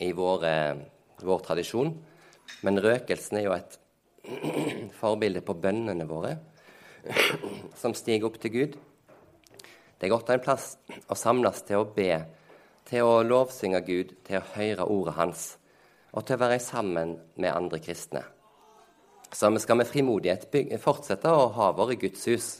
i 0.00 0.06
vår, 0.16 0.44
vår 1.20 1.42
tradisjon. 1.44 1.90
Men 2.64 2.80
røkelsen 2.80 3.36
er 3.36 3.44
jo 3.44 3.52
et 3.52 3.76
forbilde 5.00 5.42
på 5.44 5.58
bønnene 5.60 6.06
våre, 6.08 6.38
som 7.82 7.92
stiger 7.96 8.30
opp 8.30 8.38
til 8.40 8.54
Gud. 8.54 8.78
Det 10.00 10.08
er 10.08 10.12
godt 10.14 10.32
en 10.32 10.40
plass 10.40 10.70
å 11.12 11.18
samles 11.18 11.60
til 11.68 11.82
å 11.82 11.90
be, 11.92 12.14
til 12.88 13.04
å 13.04 13.20
lovsynge 13.28 13.82
Gud, 13.84 14.16
til 14.24 14.40
å 14.40 14.48
høre 14.54 14.88
ordet 14.88 15.16
hans, 15.18 15.44
og 16.16 16.24
til 16.24 16.38
å 16.38 16.42
være 16.46 16.62
sammen 16.64 17.12
med 17.36 17.52
andre 17.52 17.82
kristne. 17.84 18.24
Så 19.36 19.52
vi 19.52 19.60
skal 19.60 19.82
med 19.82 19.90
frimodighet 19.90 20.48
bygge, 20.48 20.80
fortsette 20.80 21.28
å 21.28 21.50
ha 21.60 21.68
våre 21.76 22.00
gudshus. 22.00 22.54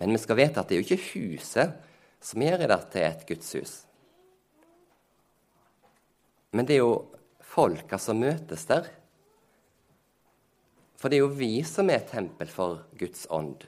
Men 0.00 0.16
vi 0.16 0.24
skal 0.24 0.40
vite 0.40 0.64
at 0.64 0.72
det 0.72 0.78
er 0.78 0.80
jo 0.80 0.88
ikke 0.88 1.12
huset 1.12 1.78
som 2.24 2.48
gjør 2.48 2.64
det 2.64 2.82
til 2.96 3.06
et 3.06 3.28
gudshus. 3.28 3.76
Men 6.50 6.66
det 6.66 6.76
er 6.76 6.82
jo 6.82 6.94
folka 7.46 7.98
som 7.98 8.20
møtes 8.22 8.66
der. 8.70 8.88
For 11.00 11.08
det 11.08 11.20
er 11.20 11.24
jo 11.24 11.36
vi 11.38 11.62
som 11.64 11.90
er 11.90 12.04
tempel 12.08 12.50
for 12.50 12.82
Guds 12.98 13.26
ånd. 13.32 13.64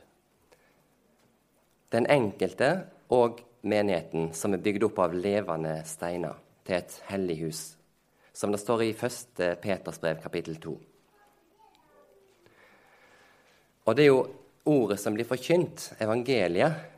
Den 1.93 2.09
enkelte 2.11 2.73
og 3.13 3.41
menigheten 3.63 4.33
som 4.37 4.55
er 4.55 4.63
bygd 4.65 4.89
opp 4.89 5.01
av 5.05 5.15
levende 5.17 5.79
steiner 5.89 6.39
til 6.67 6.79
et 6.79 6.95
hellig 7.09 7.39
hus, 7.43 7.61
som 8.33 8.53
det 8.53 8.61
står 8.63 8.85
i 8.87 8.93
1. 8.95 9.43
Peters 9.63 10.01
brev, 10.03 10.21
kapittel 10.23 10.59
2. 10.63 10.75
Og 13.83 13.97
det 13.99 14.05
er 14.05 14.13
jo 14.13 14.23
ordet 14.69 15.01
som 15.03 15.15
blir 15.17 15.27
forkynt, 15.27 15.91
evangeliet, 16.01 16.92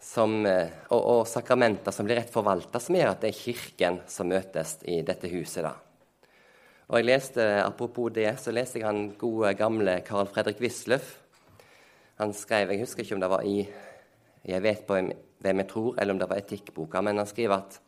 som, 0.00 0.46
eh, 0.46 0.72
og, 0.88 1.00
og 1.00 1.28
sakramenter 1.28 1.94
som 1.94 2.08
blir 2.08 2.18
rett 2.20 2.32
forvalta, 2.32 2.80
som 2.80 2.96
gjør 2.96 3.12
at 3.12 3.22
det 3.22 3.30
er 3.30 3.38
Kirken 3.38 4.00
som 4.08 4.30
møtes 4.32 4.78
i 4.88 5.00
dette 5.06 5.28
huset. 5.32 5.62
da. 5.66 5.74
Og 6.90 6.98
jeg 6.98 7.06
leste, 7.06 7.44
Apropos 7.62 8.10
det, 8.10 8.32
så 8.40 8.50
leste 8.50 8.80
jeg 8.80 8.88
han 8.88 9.12
gode, 9.18 9.52
gamle 9.54 10.00
Carl 10.06 10.26
Fredrik 10.26 10.60
Wisløff. 10.60 11.18
Han 12.18 12.32
skrev 12.34 12.72
Jeg 12.72 12.80
husker 12.80 13.04
ikke 13.04 13.14
om 13.14 13.20
det 13.20 13.30
var 13.30 13.44
i 13.44 13.68
Jeg 14.44 14.62
vet 14.62 14.86
på 14.86 14.96
hvem 14.96 15.62
jeg 15.62 15.68
tror, 15.68 15.94
eller 15.98 16.12
om 16.12 16.18
det 16.18 16.28
var 16.28 16.40
etikkboka, 16.40 17.00
men 17.00 17.18
han 17.18 17.28
skriver 17.28 17.56
at 17.60 17.80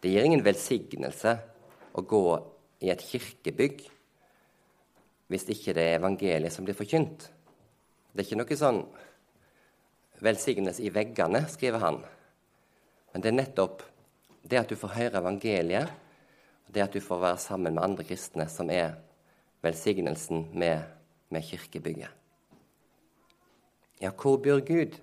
det 0.00 0.10
gir 0.10 0.24
ingen 0.24 0.44
velsignelse 0.44 1.36
å 1.96 2.02
gå 2.02 2.24
i 2.84 2.90
et 2.92 3.00
kirkebygg 3.00 3.84
hvis 5.28 5.48
ikke 5.50 5.74
det 5.74 5.84
er 5.84 5.98
evangeliet 5.98 6.52
som 6.54 6.64
blir 6.64 6.76
forkynt. 6.76 7.28
Det 8.12 8.22
er 8.22 8.26
ikke 8.28 8.38
noe 8.38 8.58
sånn 8.58 8.80
velsignelse 10.22 10.82
i 10.82 10.92
veggene, 10.92 11.44
skriver 11.48 11.82
han. 11.82 12.00
Men 13.12 13.22
det 13.22 13.30
er 13.30 13.38
nettopp 13.40 13.82
det 14.46 14.60
at 14.60 14.70
du 14.70 14.76
får 14.78 14.94
høre 14.96 15.20
evangeliet, 15.22 15.90
det 16.72 16.82
at 16.82 16.94
du 16.94 17.00
får 17.00 17.22
være 17.22 17.40
sammen 17.42 17.74
med 17.74 17.82
andre 17.82 18.04
kristne, 18.06 18.48
som 18.50 18.70
er 18.70 18.96
velsignelsen 19.64 20.48
med, 20.54 20.82
med 21.30 21.46
kirkebygget. 21.46 22.10
Ja, 24.00 24.10
hvor 24.10 24.36
bor 24.36 24.60
Gud? 24.60 24.98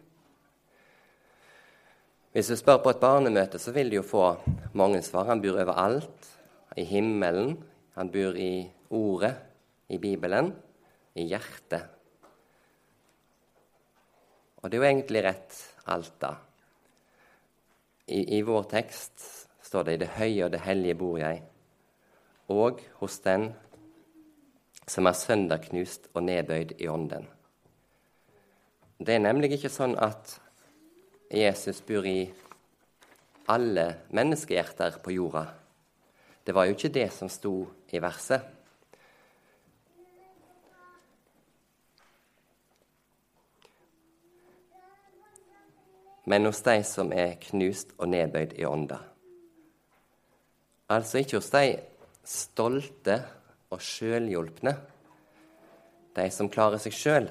Hvis 2.33 2.49
du 2.49 2.55
spør 2.57 2.79
på 2.81 2.93
et 2.93 3.01
barnemøte, 3.01 3.59
så 3.59 3.71
vil 3.73 3.91
du 3.91 3.99
jo 3.99 4.05
få 4.05 4.35
mange 4.73 5.01
svar. 5.05 5.27
Han 5.29 5.41
bor 5.41 5.59
overalt. 5.61 6.29
I 6.77 6.85
himmelen. 6.89 7.59
Han 7.93 8.09
bor 8.09 8.37
i 8.37 8.71
Ordet, 8.89 9.35
i 9.89 9.97
Bibelen, 9.97 10.51
i 11.15 11.27
hjertet. 11.29 11.92
Og 14.63 14.71
det 14.71 14.77
er 14.77 14.81
jo 14.81 14.89
egentlig 14.89 15.23
rett, 15.25 15.55
alt, 15.91 16.13
da. 16.23 16.33
I, 18.07 18.37
I, 18.37 18.41
vår 18.47 18.63
tekst 18.71 19.25
står 19.63 19.83
det 19.83 19.93
'I 19.93 19.97
det 19.97 20.13
høye 20.17 20.45
og 20.45 20.51
det 20.51 20.63
hellige 20.63 20.95
bor 20.95 21.17
jeg' 21.19 21.43
og 22.47 22.81
hos 22.99 23.19
den 23.19 23.53
som 24.87 25.07
er 25.07 25.15
sønderknust 25.15 26.09
og 26.13 26.23
nedbøyd 26.23 26.73
i 26.79 26.87
ånden. 26.87 27.27
Det 28.99 29.15
er 29.15 29.23
nemlig 29.23 29.53
ikke 29.55 29.71
sånn 29.71 29.95
at 29.99 30.39
Jesus 31.31 31.81
bor 31.81 32.05
i 32.05 32.27
alle 33.47 33.85
menneskehjerter 34.11 34.99
på 35.03 35.15
jorda. 35.15 35.45
Det 36.43 36.55
var 36.55 36.67
jo 36.67 36.75
ikke 36.75 36.93
det 36.93 37.09
som 37.15 37.31
sto 37.31 37.55
i 37.91 37.99
verset. 38.03 38.43
Men 46.25 46.45
hos 46.47 46.61
de 46.63 46.77
som 46.87 47.11
er 47.11 47.35
knust 47.49 47.91
og 47.97 48.09
nedbøyd 48.13 48.55
i 48.59 48.65
ånda. 48.65 48.99
Altså 50.93 51.19
ikke 51.19 51.39
hos 51.39 51.49
de 51.51 51.77
stolte 52.23 53.17
og 53.73 53.81
sjølhjulpne, 53.83 54.75
de 56.13 56.27
som 56.31 56.51
klarer 56.51 56.79
seg 56.79 56.95
sjøl. 56.95 57.29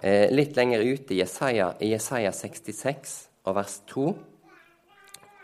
Eh, 0.00 0.30
litt 0.32 0.56
lenger 0.56 0.80
ute 0.80 1.12
i 1.12 1.20
Jesaja, 1.20 1.74
i 1.80 1.90
Jesaja 1.90 2.32
66 2.32 3.16
og 3.44 3.56
vers 3.58 3.80
2 3.90 4.06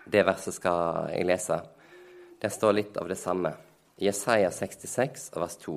Det 0.07 0.23
verset 0.25 0.55
skal 0.55 1.11
jeg 1.11 1.27
lese. 1.27 1.59
Der 2.41 2.53
står 2.55 2.77
litt 2.79 2.97
av 2.97 3.09
det 3.11 3.19
samme. 3.19 3.51
Jesaja 3.99 4.53
66 4.55 5.33
og 5.35 5.43
vers 5.43 5.57
2. 5.67 5.77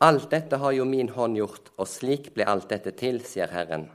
Alt 0.00 0.30
dette 0.30 0.56
har 0.56 0.72
jo 0.72 0.84
min 0.86 1.08
hånd 1.10 1.36
gjort, 1.36 1.72
og 1.76 1.88
slik 1.90 2.30
ble 2.34 2.46
alt 2.46 2.68
dette 2.70 2.92
til, 2.94 3.18
sier 3.26 3.50
Herren. 3.50 3.88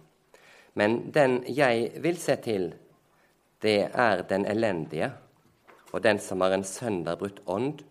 Men 0.76 1.12
den 1.16 1.44
jeg 1.48 1.94
vil 2.04 2.18
se 2.20 2.36
til, 2.44 2.74
det 3.64 3.88
er 3.88 4.26
den 4.28 4.46
elendige, 4.50 5.14
og 5.94 6.04
den 6.04 6.20
som 6.20 6.42
har 6.44 6.52
en 6.52 6.66
sønderbrutt 6.68 7.40
ånd 7.48 7.84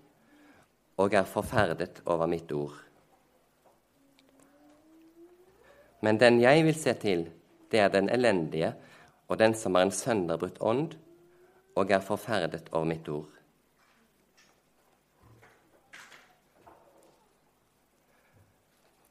og 1.01 1.15
er 1.15 1.25
forferdet 1.25 2.03
over 2.05 2.29
mitt 2.29 2.53
ord. 2.53 2.75
Men 6.03 6.19
den 6.21 6.41
jeg 6.43 6.65
vil 6.67 6.77
se 6.77 6.93
til, 6.99 7.29
det 7.71 7.81
er 7.81 7.89
den 7.89 8.11
elendige, 8.13 8.75
og 9.29 9.39
den 9.39 9.55
som 9.55 9.79
har 9.79 9.87
en 9.87 9.95
sønderbrutt 9.95 10.59
ånd 10.61 10.99
og 11.79 11.91
er 11.91 12.03
forferdet 12.05 12.69
over 12.73 12.85
mitt 12.85 13.09
ord. 13.09 13.31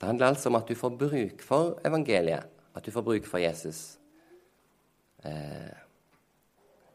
Det 0.02 0.08
handler 0.08 0.32
altså 0.32 0.50
om 0.50 0.56
at 0.58 0.66
du 0.66 0.74
får 0.74 0.96
bruk 0.98 1.44
for 1.46 1.76
evangeliet, 1.86 2.48
at 2.74 2.86
du 2.86 2.90
får 2.92 3.04
bruk 3.06 3.26
for 3.30 3.38
Jesus. 3.38 4.00
Eh, 5.22 5.76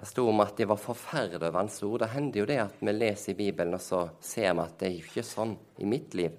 det 0.01 0.09
sto 0.11 0.25
om 0.27 0.43
at 0.43 0.57
de 0.59 0.67
var 0.67 0.81
forferdet 0.81 1.39
over 1.39 1.61
hans 1.61 1.77
ord. 1.87 2.01
Det 2.03 2.09
hender 2.11 2.41
jo 2.41 2.49
det 2.51 2.57
at 2.65 2.81
vi 2.81 2.93
leser 2.97 3.31
i 3.33 3.37
Bibelen, 3.39 3.79
og 3.79 3.81
så 3.81 4.09
ser 4.19 4.51
vi 4.51 4.65
at 4.65 4.75
det 4.81 4.89
er 4.89 4.97
jo 4.97 5.05
ikke 5.05 5.23
sånn 5.23 5.55
i 5.79 5.87
mitt 5.87 6.19
liv. 6.19 6.35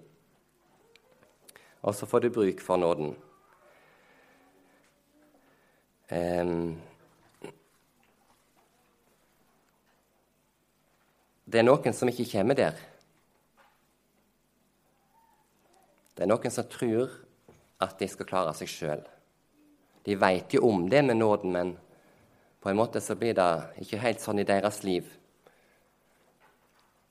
Og 1.88 1.96
så 1.96 2.04
får 2.06 2.26
du 2.26 2.30
bruk 2.36 2.60
for 2.60 2.84
nåden. 2.84 3.16
Um, 6.12 6.76
det 11.48 11.64
er 11.64 11.70
noen 11.72 11.96
som 11.96 12.12
ikke 12.12 12.28
kommer 12.36 12.60
der. 12.60 12.76
Det 16.17 16.17
er 16.28 16.34
noen 16.34 16.52
som 16.52 16.68
tror 16.68 17.14
at 17.84 17.96
de 18.02 18.08
skal 18.12 18.28
klare 18.28 18.54
seg 18.58 18.68
sjøl. 18.68 19.04
De 20.04 20.16
veit 20.20 20.52
jo 20.52 20.66
om 20.68 20.88
det 20.92 21.04
med 21.06 21.20
nåden, 21.20 21.54
men 21.54 21.76
på 22.60 22.72
en 22.72 22.80
måte 22.80 23.00
så 23.04 23.16
blir 23.16 23.36
det 23.38 23.84
ikke 23.84 24.02
helt 24.02 24.24
sånn 24.24 24.42
i 24.42 24.48
deres 24.48 24.82
liv. 24.84 25.08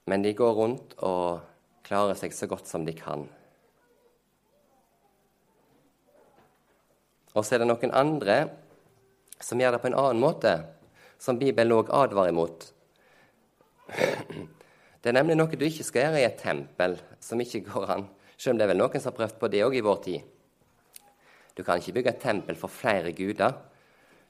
Men 0.06 0.23
de 0.23 0.35
går 0.37 0.52
rundt 0.54 0.94
og 1.04 1.40
klarer 1.87 2.18
seg 2.18 2.35
så 2.37 2.49
godt 2.50 2.68
som 2.68 2.85
de 2.85 2.92
kan. 2.96 3.24
Og 7.37 7.44
så 7.44 7.57
er 7.57 7.62
det 7.62 7.70
noen 7.70 7.92
andre 7.96 8.37
som 9.40 9.61
gjør 9.61 9.76
det 9.76 9.83
på 9.83 9.90
en 9.90 9.98
annen 10.00 10.20
måte, 10.22 10.55
som 11.20 11.38
Bibelen 11.40 11.76
òg 11.76 11.92
advarer 11.92 12.33
imot. 12.33 12.68
Det 15.00 15.12
er 15.12 15.20
nemlig 15.20 15.37
noe 15.38 15.55
du 15.55 15.62
ikke 15.62 15.85
skal 15.87 16.09
gjøre 16.09 16.18
i 16.18 16.26
et 16.26 16.40
tempel, 16.40 16.96
som 17.22 17.38
ikke 17.38 17.61
går 17.68 17.90
an 17.94 18.07
selv 18.37 18.55
om 18.55 18.59
det 18.59 18.66
er 18.66 18.72
vel 18.72 18.81
noen 18.81 19.01
som 19.01 19.12
har 19.12 19.18
prøvd 19.18 19.38
på 19.40 19.51
det 19.53 19.62
òg 19.66 19.77
i 19.79 19.85
vår 19.85 20.01
tid. 20.05 20.20
Du 21.57 21.62
kan 21.64 21.81
ikke 21.81 21.96
bygge 21.96 22.12
et 22.12 22.20
tempel 22.20 22.59
for 22.61 22.72
flere 22.72 23.12
guder. 23.16 23.55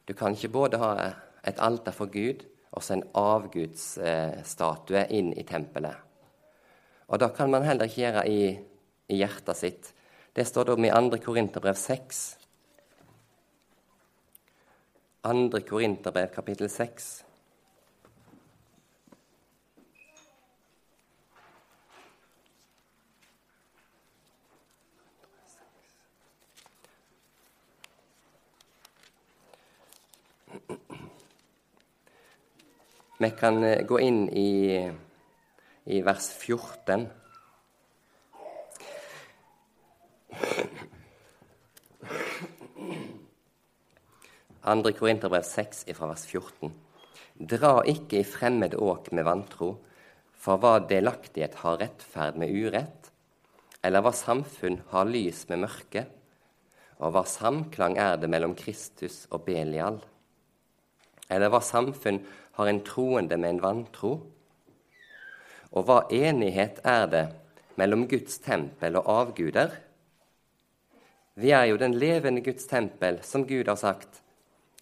Du 0.07 0.15
kan 0.15 0.35
ikke 0.35 0.53
både 0.55 0.79
ha 0.79 0.93
et 1.47 1.59
alter 1.63 1.95
for 1.95 2.11
Gud 2.11 2.45
og 2.77 2.85
så 2.85 2.95
en 2.97 3.07
avgudsstatue 3.17 5.07
inn 5.17 5.33
i 5.35 5.45
tempelet. 5.49 5.97
Og 7.07 7.21
da 7.23 7.31
kan 7.35 7.51
man 7.51 7.65
heller 7.65 7.87
ikke 7.89 8.03
gjøre 8.03 8.25
i, 8.29 8.41
i 9.09 9.21
hjertet 9.21 9.57
sitt. 9.59 9.93
Det 10.37 10.47
står 10.47 10.65
det 10.69 10.75
om 10.77 10.85
i 10.85 10.91
2. 10.93 11.21
Korinterbrev 11.25 11.79
6. 11.79 12.25
2. 15.25 15.63
Korinterbrev 15.67 16.29
kapittel 16.35 16.71
6. 16.71 17.26
Vi 33.19 33.31
kan 33.31 33.65
eh, 33.65 33.81
gå 33.89 33.97
inn 34.01 34.27
i, 34.29 34.77
i 35.85 36.01
vers 36.05 36.27
14. 36.37 37.07
Andre 44.69 44.93
Korinterbrev 44.93 45.47
6 45.49 45.87
fra 45.97 46.11
vers 46.11 46.27
14. 46.29 46.75
Dra 47.41 47.73
ikke 47.89 48.21
i 48.21 48.29
fremmed 48.29 48.77
åk 48.77 49.09
med 49.17 49.25
vantro, 49.25 49.71
for 50.37 50.61
hva 50.61 50.75
delaktighet 50.85 51.57
har 51.63 51.81
rettferd 51.81 52.37
med 52.37 52.53
urett, 52.53 53.13
eller 53.81 54.05
hva 54.05 54.13
samfunn 54.13 54.83
har 54.93 55.09
lys 55.09 55.47
med 55.49 55.65
mørke, 55.65 56.05
og 57.01 57.17
hva 57.17 57.25
samklang 57.25 57.97
er 57.97 58.21
det 58.21 58.29
mellom 58.29 58.53
Kristus 58.59 59.23
og 59.31 59.49
Belial? 59.49 60.03
Eller 61.33 61.49
hva 61.51 61.65
samfunn 61.65 62.21
har 62.57 62.67
en 62.71 62.81
troende 62.85 63.37
med 63.37 63.57
en 63.57 63.63
vantro? 63.63 64.13
Og 65.77 65.85
hva 65.85 66.03
enighet 66.13 66.81
er 66.85 67.09
det 67.13 67.25
mellom 67.77 68.07
Guds 68.09 68.39
tempel 68.45 68.97
og 68.97 69.11
avguder? 69.13 69.75
Vi 71.37 71.53
er 71.53 71.67
jo 71.69 71.77
den 71.77 71.99
levende 72.01 72.41
Guds 72.41 72.65
tempel, 72.71 73.21
som 73.23 73.45
Gud 73.45 73.69
har 73.69 73.77
sagt. 73.77 74.23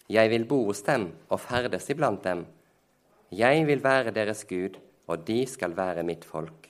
Jeg 0.07 0.29
vil 0.31 0.45
bo 0.47 0.61
hos 0.69 0.85
dem 0.87 1.09
og 1.27 1.41
ferdes 1.43 1.89
iblant 1.91 2.23
dem. 2.23 2.45
Jeg 3.31 3.65
vil 3.67 3.83
være 3.83 4.15
deres 4.15 4.45
Gud, 4.47 4.79
og 5.07 5.27
de 5.27 5.43
skal 5.49 5.75
være 5.75 6.05
mitt 6.07 6.23
folk. 6.25 6.69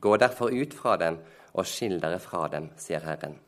Gå 0.00 0.16
derfor 0.16 0.54
ut 0.54 0.74
fra 0.74 0.96
dem 1.00 1.18
og 1.54 1.66
skill 1.66 1.98
dere 2.02 2.20
fra 2.22 2.46
dem, 2.52 2.70
sier 2.76 3.02
Herren. 3.02 3.38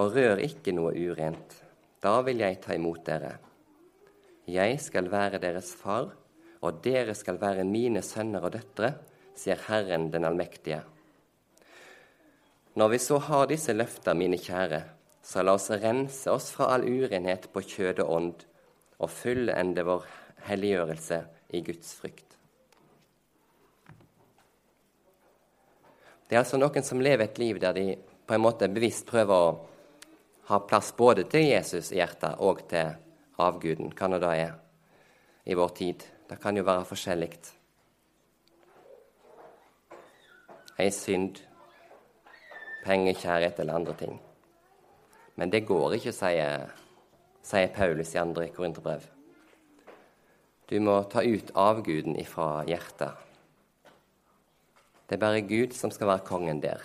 Og 0.00 0.16
rør 0.16 0.40
ikke 0.40 0.72
noe 0.72 0.94
urent, 0.96 1.58
da 2.00 2.20
vil 2.24 2.40
jeg 2.40 2.60
ta 2.62 2.76
imot 2.78 3.04
dere. 3.04 3.36
Jeg 4.50 4.80
skal 4.82 5.10
være 5.10 5.38
deres 5.42 5.70
far, 5.78 6.10
og 6.62 6.80
dere 6.84 7.14
skal 7.14 7.38
være 7.40 7.66
mine 7.66 8.02
sønner 8.02 8.42
og 8.42 8.54
døtre, 8.56 8.94
sier 9.38 9.60
Herren 9.68 10.10
den 10.12 10.26
allmektige. 10.26 10.82
Når 12.74 12.88
vi 12.88 12.98
så 12.98 13.18
har 13.18 13.46
disse 13.50 13.74
løfter, 13.76 14.16
mine 14.16 14.38
kjære, 14.40 14.82
så 15.22 15.42
la 15.44 15.54
oss 15.54 15.70
rense 15.70 16.30
oss 16.30 16.50
fra 16.54 16.72
all 16.74 16.86
urenhet 16.88 17.50
på 17.52 17.62
kjød 17.62 18.02
og 18.02 18.12
ånd, 18.16 18.44
og 19.02 19.10
fullende 19.10 19.84
vår 19.86 20.06
helliggjørelse 20.48 21.18
i 21.54 21.62
Guds 21.66 21.94
frykt. 21.98 22.38
Det 26.26 26.38
er 26.38 26.42
altså 26.42 26.56
noen 26.56 26.86
som 26.86 27.02
lever 27.02 27.26
et 27.26 27.38
liv 27.38 27.58
der 27.60 27.76
de 27.76 27.86
på 28.26 28.34
en 28.34 28.40
måte 28.40 28.70
bevisst 28.72 29.04
prøver 29.10 29.34
å 29.36 29.54
ha 30.48 30.60
plass 30.64 30.94
både 30.96 31.26
til 31.28 31.44
Jesus 31.50 31.92
i 31.92 31.98
hjertet 32.00 32.40
og 32.40 32.62
til 32.70 32.94
avguden, 33.40 33.92
hva 33.96 34.08
nå 34.08 34.18
det 34.22 34.32
er, 34.42 34.52
i 35.44 35.56
vår 35.58 35.72
tid. 35.78 36.04
Det 36.28 36.38
kan 36.40 36.56
jo 36.56 36.64
være 36.66 36.84
forskjellig. 36.88 37.32
Ei 40.80 40.90
synd, 40.90 41.42
pengekjærlighet 42.84 43.60
eller 43.60 43.80
andre 43.80 43.96
ting. 43.98 44.20
Men 45.36 45.52
det 45.52 45.66
går 45.66 45.98
ikke, 45.98 46.12
sier, 46.14 46.70
sier 47.42 47.74
Paulus 47.74 48.14
i 48.14 48.20
andre 48.20 48.48
korinterbrev. 48.52 49.04
Du 50.70 50.78
må 50.80 51.02
ta 51.10 51.20
ut 51.20 51.52
avguden 51.58 52.16
ifra 52.20 52.62
hjertet. 52.64 53.12
Det 55.08 55.18
er 55.18 55.20
bare 55.20 55.44
Gud 55.44 55.74
som 55.76 55.90
skal 55.92 56.08
være 56.08 56.24
kongen 56.24 56.62
der. 56.62 56.80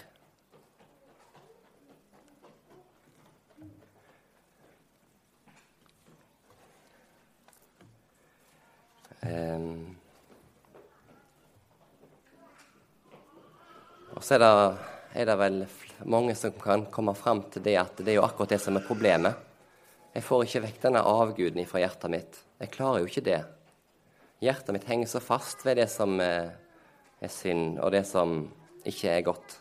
Um, 9.26 9.98
og 14.14 14.24
så 14.24 14.38
er 14.38 14.44
det, 14.44 14.52
er 15.18 15.30
det 15.30 15.38
vel 15.42 15.60
mange 16.06 16.36
som 16.38 16.54
kan 16.62 16.86
komme 16.94 17.16
fram 17.18 17.44
til 17.52 17.66
det 17.66 17.76
at 17.82 18.00
det 18.02 18.14
er 18.14 18.20
jo 18.20 18.26
akkurat 18.28 18.54
det 18.54 18.62
som 18.62 18.78
er 18.78 18.86
problemet. 18.86 19.44
Jeg 20.14 20.26
får 20.26 20.46
ikke 20.46 20.64
vekk 20.64 20.82
denne 20.88 21.06
avguden 21.06 21.70
fra 21.70 21.82
hjertet 21.84 22.14
mitt. 22.14 22.40
Jeg 22.62 22.74
klarer 22.74 23.04
jo 23.04 23.10
ikke 23.10 23.26
det. 23.26 23.42
Hjertet 24.42 24.74
mitt 24.74 24.88
henger 24.90 25.10
så 25.10 25.22
fast 25.22 25.66
ved 25.66 25.78
det 25.82 25.90
som 25.94 26.20
eh, 26.22 26.50
er 27.22 27.32
synd, 27.34 27.80
og 27.82 27.92
det 27.94 28.04
som 28.10 28.40
ikke 28.86 29.12
er 29.12 29.26
godt. 29.26 29.58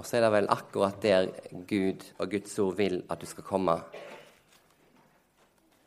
Og 0.00 0.06
så 0.08 0.16
er 0.16 0.24
det 0.24 0.32
vel 0.32 0.48
akkurat 0.52 1.02
der 1.02 1.28
Gud 1.68 2.06
og 2.18 2.30
Guds 2.32 2.58
ord 2.62 2.78
vil 2.78 3.02
at 3.12 3.20
du 3.20 3.28
skal 3.28 3.44
komme. 3.44 3.74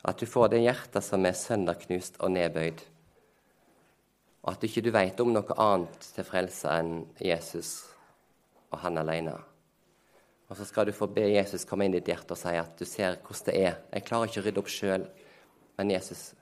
At 0.03 0.19
du 0.19 0.27
får 0.27 0.51
det 0.51 0.65
hjertet 0.65 1.05
som 1.05 1.25
er 1.25 1.37
sønderknust 1.37 2.19
og 2.19 2.33
nedbøyd. 2.35 2.81
Og 4.43 4.51
at 4.51 4.59
du 4.59 4.67
ikke 4.67 4.91
vet 4.91 5.21
om 5.23 5.31
noe 5.31 5.55
annet 5.63 6.11
til 6.15 6.27
frelse 6.27 6.67
enn 6.67 7.05
Jesus 7.23 7.73
og 8.73 8.81
han 8.83 8.99
alene. 8.99 9.37
Og 10.49 10.57
så 10.59 10.65
skal 10.67 10.89
du 10.89 10.93
få 10.95 11.07
be 11.07 11.23
Jesus 11.31 11.63
komme 11.65 11.87
inn 11.87 11.95
i 11.95 12.01
ditt 12.01 12.11
hjerte 12.11 12.35
og 12.35 12.41
si 12.41 12.51
at 12.59 12.75
du 12.77 12.85
ser 12.85 13.15
hvordan 13.23 13.47
det 13.47 13.55
er. 13.61 13.77
Jeg 13.95 14.05
klarer 14.09 14.29
ikke 14.29 14.43
å 14.43 14.45
rydde 14.47 14.61
opp 14.61 14.73
sjøl, 14.73 15.05
men 15.79 15.93
Jesus, 15.93 16.33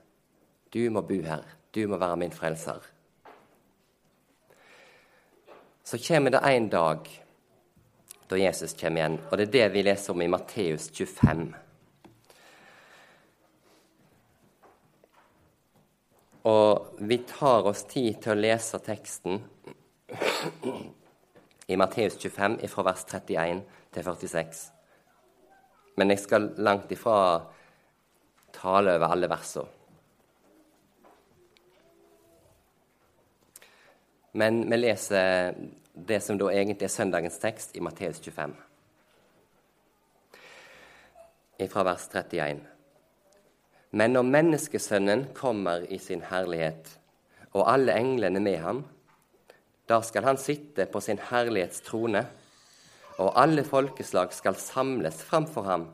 du 0.74 0.82
må 0.90 1.04
bo 1.06 1.20
her. 1.22 1.46
Du 1.72 1.86
må 1.88 1.96
være 1.96 2.18
min 2.20 2.34
frelser. 2.34 2.82
Så 5.84 5.98
kommer 6.02 6.34
det 6.34 6.42
en 6.44 6.68
dag 6.68 7.08
da 8.28 8.38
Jesus 8.38 8.74
kommer 8.80 9.00
igjen, 9.00 9.18
og 9.30 9.38
det 9.38 9.48
er 9.48 9.52
det 9.52 9.72
vi 9.74 9.82
leser 9.84 10.14
om 10.14 10.22
i 10.24 10.30
Matteus 10.30 10.90
25. 10.92 11.52
Og 16.42 16.96
vi 16.98 17.18
tar 17.28 17.68
oss 17.70 17.84
tid 17.86 18.18
til 18.22 18.34
å 18.34 18.40
lese 18.40 18.80
teksten 18.82 19.38
i 21.70 21.76
Matteus 21.78 22.16
25 22.18 22.58
fra 22.72 22.84
vers 22.88 23.04
31 23.06 23.62
til 23.94 24.06
46. 24.08 24.64
Men 25.96 26.10
jeg 26.10 26.22
skal 26.24 26.50
langt 26.58 26.90
ifra 26.90 27.44
tale 28.56 28.96
over 28.96 29.14
alle 29.14 29.30
versene. 29.30 29.78
Men 34.32 34.62
vi 34.64 34.76
leser 34.80 35.52
det 35.92 36.22
som 36.24 36.38
da 36.40 36.48
egentlig 36.48 36.88
er 36.88 36.94
søndagens 36.94 37.36
tekst 37.38 37.76
i 37.76 37.82
Matteus 37.84 38.18
25, 38.24 38.54
fra 41.68 41.84
vers 41.84 42.08
31. 42.08 42.71
Men 43.92 44.14
når 44.16 44.24
Menneskesønnen 44.24 45.26
kommer 45.36 45.84
i 45.92 45.98
sin 46.00 46.22
herlighet, 46.24 46.88
og 47.52 47.68
alle 47.68 47.92
englene 48.00 48.40
med 48.40 48.58
ham, 48.64 48.84
da 49.88 49.98
skal 50.00 50.24
han 50.24 50.38
sitte 50.40 50.86
på 50.88 51.00
sin 51.04 51.20
herlighetstrone, 51.20 52.22
og 53.20 53.34
alle 53.36 53.64
folkeslag 53.68 54.32
skal 54.32 54.56
samles 54.56 55.20
framfor 55.28 55.66
ham. 55.68 55.84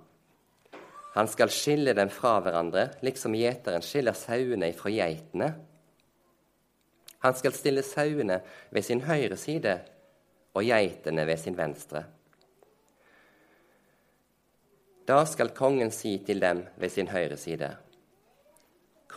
Han 1.17 1.27
skal 1.27 1.51
skille 1.51 1.95
dem 1.99 2.13
fra 2.15 2.37
hverandre, 2.45 2.93
liksom 3.03 3.35
gjeteren 3.35 3.83
skiller 3.83 4.15
sauene 4.15 4.71
fra 4.79 4.93
geitene. 4.95 5.49
Han 7.27 7.35
skal 7.35 7.57
stille 7.57 7.83
sauene 7.83 8.39
ved 8.71 8.87
sin 8.87 9.03
høyre 9.09 9.37
side 9.41 9.75
og 10.55 10.63
geitene 10.63 11.27
ved 11.27 11.43
sin 11.43 11.59
venstre. 11.59 12.05
Da 15.09 15.25
skal 15.27 15.51
kongen 15.57 15.91
si 15.91 16.19
til 16.23 16.39
dem 16.45 16.63
ved 16.77 16.95
sin 16.95 17.11
høyre 17.11 17.37
side:" 17.37 17.75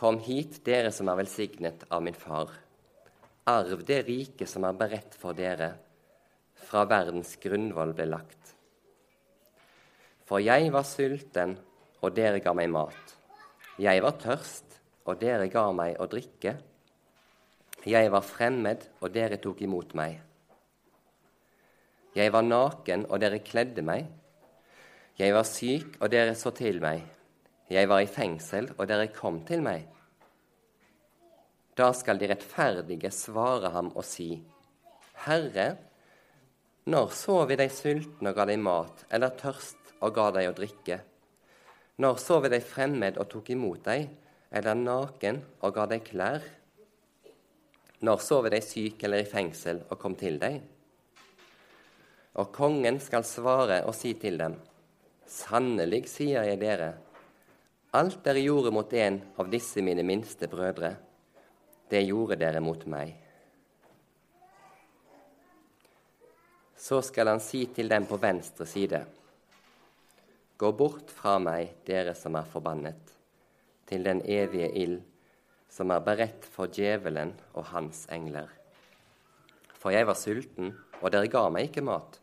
Kom 0.02 0.16
hit, 0.18 0.56
dere 0.66 0.90
som 0.90 1.06
er 1.12 1.20
velsignet 1.20 1.84
av 1.94 2.00
min 2.02 2.16
far. 2.18 2.48
Arv 3.46 3.84
det 3.86 4.00
riket 4.08 4.50
som 4.50 4.64
er 4.66 4.74
beredt 4.74 5.14
for 5.14 5.38
dere, 5.38 5.68
fra 6.58 6.82
verdens 6.90 7.36
grunnvoll 7.38 7.92
ble 7.94 8.08
lagt. 8.10 8.50
For 10.26 10.42
jeg 10.42 10.72
var 10.74 10.88
sulten, 10.90 11.54
og 12.02 12.18
dere 12.18 12.42
ga 12.42 12.50
meg 12.50 12.72
mat. 12.74 13.14
Jeg 13.78 14.02
var 14.02 14.18
tørst, 14.18 14.74
og 15.06 15.22
dere 15.22 15.46
ga 15.54 15.68
meg 15.70 15.94
å 16.02 16.10
drikke. 16.10 16.56
Jeg 17.86 18.10
var 18.10 18.26
fremmed, 18.26 18.90
og 18.98 19.14
dere 19.14 19.38
tok 19.38 19.62
imot 19.62 19.94
meg. 19.94 20.18
Jeg 22.18 22.34
var 22.34 22.50
naken, 22.50 23.06
og 23.06 23.22
dere 23.22 23.38
kledde 23.38 23.86
meg. 23.86 24.10
Jeg 25.14 25.38
var 25.38 25.46
syk, 25.46 26.00
og 26.02 26.10
dere 26.10 26.34
så 26.34 26.50
til 26.50 26.82
meg. 26.82 27.06
Jeg 27.72 27.88
var 27.88 28.02
i 28.04 28.10
fengsel, 28.10 28.66
og 28.76 28.84
dere 28.90 29.08
kom 29.14 29.38
til 29.48 29.62
meg. 29.64 29.86
Da 31.78 31.88
skal 31.96 32.18
de 32.20 32.28
rettferdige 32.28 33.08
svare 33.16 33.70
ham 33.72 33.88
og 33.94 34.04
si, 34.04 34.34
Herre, 35.24 35.70
når 36.92 37.14
så 37.16 37.36
vi 37.48 37.56
deg 37.56 37.70
sultne 37.72 38.32
og 38.32 38.36
ga 38.36 38.44
deg 38.50 38.60
mat, 38.60 39.04
eller 39.08 39.32
tørst 39.38 39.94
og 40.02 40.12
ga 40.18 40.26
deg 40.36 40.50
å 40.50 40.56
drikke? 40.58 40.98
Når 42.02 42.18
så 42.20 42.40
vi 42.44 42.50
deg 42.52 42.66
fremmed 42.66 43.20
og 43.22 43.30
tok 43.32 43.52
imot 43.54 43.86
deg, 43.86 44.04
eller 44.52 44.76
naken 44.76 45.38
og 45.62 45.72
ga 45.78 45.86
deg 45.94 46.04
klær? 46.10 46.44
Når 48.04 48.20
så 48.26 48.42
vi 48.44 48.52
deg 48.52 48.66
syk 48.66 49.06
eller 49.06 49.22
i 49.22 49.30
fengsel 49.30 49.80
og 49.86 49.96
kom 50.02 50.18
til 50.18 50.36
deg? 50.42 50.58
Og 52.36 52.52
kongen 52.52 53.00
skal 53.00 53.24
svare 53.24 53.80
og 53.86 53.96
si 53.96 54.12
til 54.20 54.36
dem, 54.42 54.58
Sannelig 55.32 56.02
sier 56.10 56.44
jeg 56.44 56.58
dere, 56.60 56.90
Alt 57.92 58.22
dere 58.24 58.40
gjorde 58.40 58.70
mot 58.72 58.92
en 58.96 59.18
av 59.36 59.50
disse 59.52 59.82
mine 59.84 60.00
minste 60.06 60.48
brødre, 60.48 60.94
det 61.92 62.00
gjorde 62.06 62.38
dere 62.40 62.62
mot 62.64 62.86
meg. 62.88 63.12
Så 66.80 67.02
skal 67.04 67.28
han 67.28 67.42
si 67.44 67.66
til 67.76 67.92
dem 67.92 68.08
på 68.08 68.16
venstre 68.16 68.64
side.: 68.66 69.02
Gå 70.56 70.70
bort 70.72 71.12
fra 71.12 71.36
meg, 71.38 71.74
dere 71.84 72.14
som 72.16 72.38
er 72.40 72.48
forbannet, 72.48 73.12
til 73.86 74.08
den 74.08 74.24
evige 74.24 74.70
ild 74.72 75.02
som 75.72 75.92
er 75.92 76.00
beredt 76.04 76.48
for 76.48 76.72
djevelen 76.72 77.32
og 77.52 77.70
hans 77.72 78.06
engler. 78.12 78.48
For 79.76 79.92
jeg 79.92 80.08
var 80.08 80.16
sulten, 80.16 80.72
og 81.00 81.12
dere 81.12 81.28
ga 81.32 81.46
meg 81.52 81.68
ikke 81.68 81.84
mat. 81.84 82.18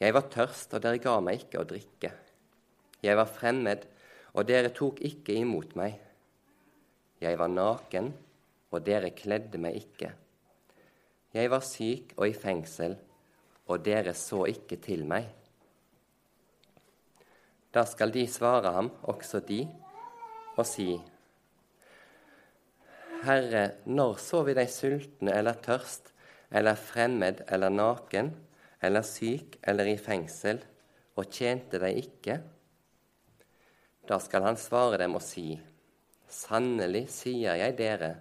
Jeg 0.00 0.12
var 0.16 0.28
tørst, 0.32 0.72
og 0.74 0.84
dere 0.84 1.00
ga 1.00 1.18
meg 1.24 1.44
ikke 1.44 1.60
å 1.60 1.68
drikke. 1.68 2.12
Jeg 3.02 3.16
var 3.16 3.28
fremmed, 3.28 3.84
og 4.32 4.48
dere 4.48 4.72
tok 4.72 5.00
ikke 5.04 5.36
imot 5.36 5.76
meg. 5.76 5.98
Jeg 7.22 7.38
var 7.38 7.50
naken, 7.52 8.10
og 8.72 8.84
dere 8.86 9.12
kledde 9.14 9.60
meg 9.60 9.76
ikke. 9.82 10.10
Jeg 11.32 11.50
var 11.52 11.64
syk 11.64 12.14
og 12.16 12.26
i 12.28 12.34
fengsel, 12.36 12.96
og 13.68 13.84
dere 13.84 14.14
så 14.16 14.44
ikke 14.50 14.80
til 14.82 15.04
meg. 15.08 15.28
Da 17.72 17.84
skal 17.88 18.12
de 18.12 18.26
svare 18.28 18.72
ham, 18.74 18.90
også 19.08 19.40
de, 19.48 19.62
og 20.56 20.66
si:" 20.66 21.00
Herre, 23.22 23.78
når 23.86 24.16
så 24.18 24.42
vi 24.42 24.54
deg 24.58 24.68
sultne 24.68 25.32
eller 25.38 25.54
tørst, 25.62 26.10
eller 26.50 26.74
fremmed 26.74 27.44
eller 27.48 27.70
naken, 27.70 28.32
eller 28.82 29.06
syk 29.06 29.56
eller 29.62 29.86
i 29.86 29.96
fengsel, 29.96 30.58
og 31.16 31.30
tjente 31.30 31.78
deg 31.78 32.00
ikke? 32.02 32.40
Da 34.08 34.18
skal 34.18 34.42
han 34.42 34.56
svare 34.56 34.98
dem 34.98 35.14
og 35.14 35.22
si:" 35.22 35.60
Sannelig 36.32 37.08
sier 37.12 37.58
jeg 37.60 37.76
dere, 37.76 38.14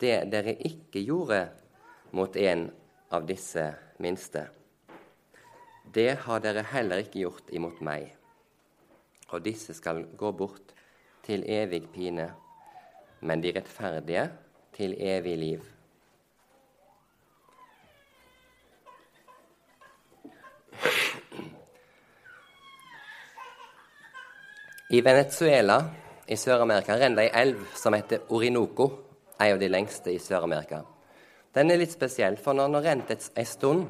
det 0.00 0.30
dere 0.32 0.54
ikke 0.64 1.02
gjorde 1.04 1.42
mot 2.16 2.36
en 2.36 2.70
av 3.12 3.26
disse 3.28 3.66
minste, 4.00 4.46
det 5.92 6.16
har 6.24 6.40
dere 6.40 6.64
heller 6.72 7.04
ikke 7.04 7.22
gjort 7.22 7.52
imot 7.52 7.78
meg. 7.84 8.10
Og 9.32 9.44
disse 9.44 9.74
skal 9.76 10.02
gå 10.18 10.32
bort 10.32 10.72
til 11.26 11.44
evig 11.44 11.84
pine, 11.92 12.30
men 13.20 13.42
de 13.42 13.52
rettferdige 13.54 14.28
til 14.76 14.96
evig 14.98 15.36
liv. 15.38 15.75
I 24.88 25.00
Venezuela 25.02 25.80
i 26.30 26.36
Sør-Amerika 26.38 26.94
renner 26.94 27.24
det 27.24 27.30
ei 27.32 27.40
elv 27.40 27.62
som 27.74 27.94
heter 27.96 28.28
Orinoco, 28.30 28.84
en 29.34 29.56
av 29.56 29.58
de 29.58 29.66
lengste 29.66 30.12
i 30.14 30.20
Sør-Amerika. 30.22 30.78
Den 31.50 31.72
er 31.74 31.80
litt 31.80 31.90
spesiell, 31.90 32.36
for 32.38 32.54
når 32.54 32.68
den 32.68 32.76
har 32.78 32.84
rent 32.86 33.10
ei 33.10 33.46
stund, 33.50 33.88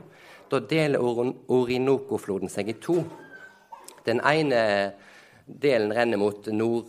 da 0.48 0.62
deler 0.64 1.04
Orinoco-floden 1.04 2.48
seg 2.48 2.72
i 2.72 2.76
to. 2.80 2.96
Den 4.08 4.24
ene 4.24 4.62
delen 5.44 5.92
renner 5.92 6.16
mot 6.22 6.48
nord, 6.56 6.88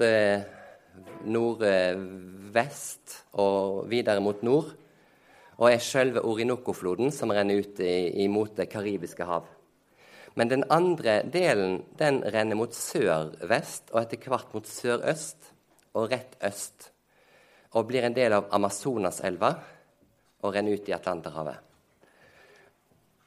nordvest 1.28 3.20
og 3.44 3.92
videre 3.92 4.24
mot 4.24 4.40
nord, 4.40 4.72
og 5.58 5.68
er 5.68 5.84
selve 5.84 6.24
Orinoco-floden 6.24 7.12
som 7.12 7.36
renner 7.36 7.60
ut 7.60 7.84
imot 7.84 8.56
Det 8.56 8.72
karibiske 8.72 9.28
hav. 9.28 9.57
Men 10.38 10.52
den 10.52 10.64
andre 10.70 11.24
delen 11.34 11.80
den 11.98 12.22
renner 12.22 12.60
mot 12.60 12.76
sør-vest 12.76 13.90
og 13.94 14.04
etter 14.04 14.30
hvert 14.30 14.54
mot 14.54 14.68
sør-øst 14.70 15.50
og 15.98 16.12
rett 16.14 16.38
øst. 16.46 16.92
og 17.76 17.88
blir 17.88 18.06
en 18.08 18.16
del 18.16 18.34
av 18.34 18.46
Amazonaselva 18.56 19.50
og 20.42 20.54
renner 20.56 20.74
ut 20.74 20.88
i 20.90 20.94
Atlanterhavet. 20.96 21.58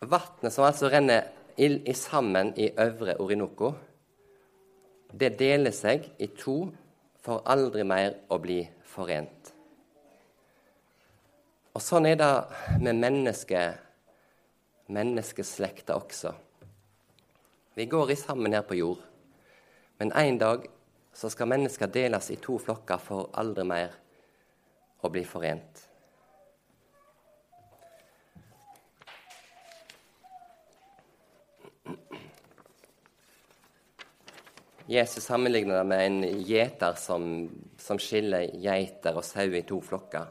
Vannet 0.01 0.55
som 0.55 0.64
altså 0.64 0.88
renner 0.88 1.29
i 1.61 1.92
sammen 1.94 2.55
i 2.57 2.70
Øvre 2.73 3.18
Orinoco, 3.20 3.75
det 5.12 5.37
deler 5.38 5.75
seg 5.77 6.09
i 6.18 6.31
to 6.38 6.70
for 7.20 7.44
aldri 7.44 7.85
mer 7.85 8.16
å 8.33 8.38
bli 8.40 8.62
forent. 8.94 9.53
Og 11.75 11.83
sånn 11.85 12.09
er 12.09 12.16
det 12.18 12.31
med 12.81 12.96
menneske, 12.96 13.61
menneskeslekta 14.88 15.99
også. 16.01 16.33
Vi 17.74 17.87
går 17.87 18.11
i 18.11 18.16
sammen 18.16 18.52
her 18.52 18.62
på 18.62 18.74
jord, 18.74 18.98
men 19.98 20.12
en 20.12 20.38
dag 20.38 20.66
så 21.14 21.30
skal 21.30 21.48
mennesker 21.50 21.87
deles 21.87 22.30
i 22.30 22.38
to 22.42 22.59
flokker 22.59 22.98
for 23.02 23.30
aldri 23.38 23.64
mer 23.66 23.94
å 25.00 25.11
bli 25.12 25.22
forent. 25.24 25.87
Jesus 34.90 35.24
sammenligner 35.24 35.78
det 35.78 35.87
med 35.87 36.06
en 36.06 36.38
gjeter 36.42 36.96
som, 36.98 37.46
som 37.78 37.98
skiller 38.02 38.48
geiter 38.59 39.14
og 39.14 39.22
sau 39.22 39.46
i 39.54 39.62
to 39.62 39.78
flokker. 39.87 40.24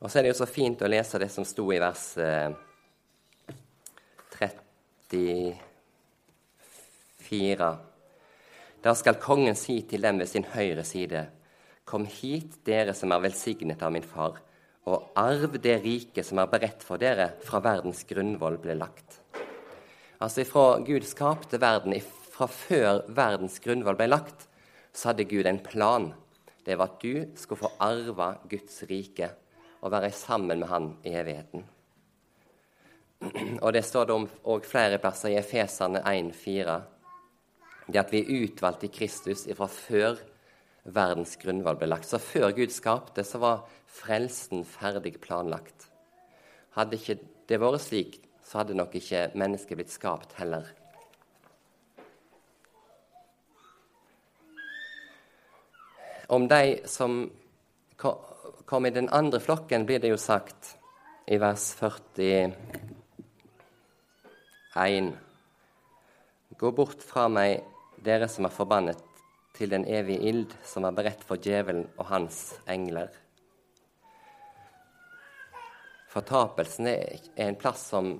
og 0.00 0.08
så 0.08 0.18
er 0.18 0.24
det 0.24 0.30
jo 0.32 0.38
så 0.38 0.48
fint 0.48 0.80
å 0.80 0.88
lese 0.88 1.20
det 1.20 1.28
som 1.28 1.44
sto 1.44 1.66
i 1.74 1.82
vers 1.82 2.06
eh, 2.16 2.54
34. 5.10 7.78
Da 8.84 8.94
skal 8.94 9.22
kongen 9.22 9.56
si 9.56 9.82
til 9.88 10.02
dem 10.04 10.18
ved 10.20 10.28
sin 10.28 10.44
høyre 10.54 10.84
side.: 10.84 11.26
Kom 11.84 12.06
hit, 12.06 12.64
dere 12.64 12.94
som 12.96 13.12
er 13.12 13.20
velsignet 13.24 13.82
av 13.82 13.92
min 13.92 14.02
far, 14.02 14.40
og 14.84 15.12
arv 15.16 15.58
det 15.60 15.82
riket 15.84 16.26
som 16.26 16.38
er 16.38 16.46
beredt 16.52 16.82
for 16.84 16.96
dere 17.00 17.30
fra 17.44 17.60
verdens 17.64 18.04
grunnvoll 18.08 18.58
ble 18.60 18.74
lagt. 18.76 19.20
Altså 20.20 20.40
ifra 20.44 20.78
Gud 20.84 21.04
skapte 21.04 21.60
verden, 21.60 21.94
fra 22.34 22.46
før 22.46 23.04
verdens 23.08 23.60
grunnvoll 23.60 23.96
ble 23.98 24.06
lagt, 24.10 24.48
så 24.92 25.08
hadde 25.10 25.28
Gud 25.28 25.46
en 25.46 25.62
plan. 25.62 26.12
Det 26.64 26.78
var 26.78 26.94
at 26.94 27.02
du 27.02 27.36
skulle 27.36 27.60
få 27.60 27.72
arve 27.82 28.34
Guds 28.48 28.82
rike 28.88 29.28
og 29.84 29.92
være 29.92 30.12
sammen 30.12 30.60
med 30.60 30.68
Han 30.68 30.96
i 31.04 31.12
evigheten. 31.12 31.64
Og 33.64 33.72
Det 33.72 33.84
står 33.84 34.04
det 34.04 34.14
om 34.14 34.28
og 34.44 34.66
flere 34.68 34.98
plasser 34.98 35.32
i 35.32 35.38
Efesene 35.38 36.02
1,4. 36.02 36.76
Det 37.86 38.00
at 38.00 38.12
vi 38.12 38.22
er 38.22 38.44
utvalgt 38.44 38.86
i 38.86 38.92
Kristus 38.92 39.44
fra 39.56 39.68
før 39.68 40.20
verdens 40.84 41.36
grunnvalg 41.40 41.80
ble 41.80 41.88
lagt. 41.88 42.08
Så 42.08 42.20
før 42.20 42.52
Gud 42.56 42.72
skapte, 42.72 43.24
så 43.24 43.40
var 43.40 43.64
frelsen 43.88 44.64
ferdig 44.68 45.18
planlagt. 45.20 45.88
Hadde 46.76 46.98
ikke 46.98 47.18
det 47.48 47.60
vært 47.60 47.84
slik, 47.84 48.18
så 48.44 48.62
hadde 48.62 48.76
nok 48.76 48.96
ikke 48.98 49.28
mennesket 49.38 49.78
blitt 49.78 49.92
skapt 49.92 50.34
heller. 50.40 50.66
Om 56.28 56.48
de 56.48 56.80
som 56.88 57.26
kom 58.64 58.86
i 58.86 58.90
den 58.90 59.10
andre 59.12 59.40
flokken, 59.40 59.84
blir 59.86 60.00
det 60.00 60.08
jo 60.08 60.20
sagt 60.20 60.74
i 61.28 61.36
vers 61.40 61.72
41 64.74 65.12
Gå 66.58 66.70
bort 66.74 67.02
fra 67.02 67.28
meg, 67.30 67.60
dere 68.02 68.26
som 68.26 68.48
er 68.48 68.54
forbannet, 68.54 68.98
til 69.54 69.70
den 69.70 69.84
evige 69.86 70.26
ild 70.26 70.56
som 70.66 70.82
er 70.88 70.96
beredt 70.96 71.22
for 71.22 71.38
djevelen 71.38 71.84
og 71.94 72.08
hans 72.08 72.40
engler. 72.66 73.12
Fortapelsen 76.10 76.90
er 76.90 77.22
en 77.46 77.58
plass 77.58 77.86
som 77.94 78.16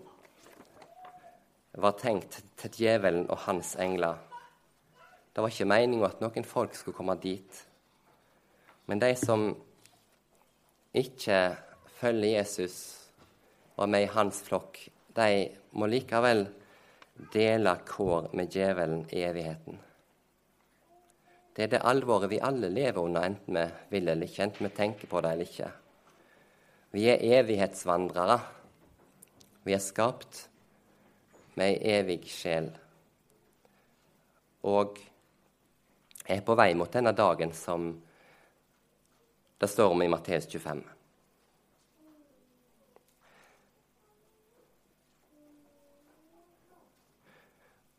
var 1.75 1.99
tenkt 1.99 2.38
til 2.62 2.75
djevelen 2.79 3.27
og 3.27 3.43
hans 3.49 3.75
engler. 3.83 4.23
Det 5.35 5.43
var 5.43 5.51
ikke 5.51 5.71
meninga 5.75 6.07
at 6.12 6.23
noen 6.23 6.47
folk 6.47 6.79
skulle 6.79 6.95
komme 6.95 7.19
dit. 7.19 7.64
Men 8.87 9.03
de 9.03 9.11
som 9.19 9.51
ikke 10.95 11.45
følger 11.99 12.38
Jesus 12.38 12.77
er 13.75 13.90
med 13.90 14.07
i 14.07 14.12
hans 14.14 14.45
flokk, 14.47 14.85
de 15.14 15.29
må 15.79 15.88
likevel 15.90 16.46
dele 17.33 17.77
kår 17.87 18.31
med 18.35 18.50
djevelen 18.50 19.05
i 19.14 19.22
evigheten. 19.22 19.79
Det 21.55 21.66
er 21.66 21.70
det 21.77 21.85
alvoret 21.87 22.33
vi 22.33 22.42
alle 22.42 22.68
lever 22.68 22.98
under, 22.98 23.22
enten 23.22 23.55
vi 23.55 23.64
vil 23.94 24.09
eller 24.11 24.27
ikke, 24.27 24.42
enten 24.42 24.66
vi 24.66 24.74
tenker 24.74 25.11
på 25.11 25.20
det 25.22 25.31
eller 25.33 25.50
ikke. 25.50 25.70
Vi 26.94 27.07
er 27.11 27.22
evighetsvandrere. 27.40 28.38
Vi 29.64 29.74
er 29.74 29.83
skapt 29.83 30.48
med 31.55 31.70
ei 31.70 31.94
evig 32.00 32.20
sjel. 32.31 32.68
Og 34.66 34.98
er 36.27 36.42
på 36.42 36.57
vei 36.59 36.72
mot 36.74 36.90
denne 36.90 37.14
dagen 37.14 37.55
som 37.55 37.92
det 39.61 39.70
står 39.70 39.94
om 39.94 40.03
i 40.03 40.11
Matteus 40.11 40.46
25. 40.50 40.93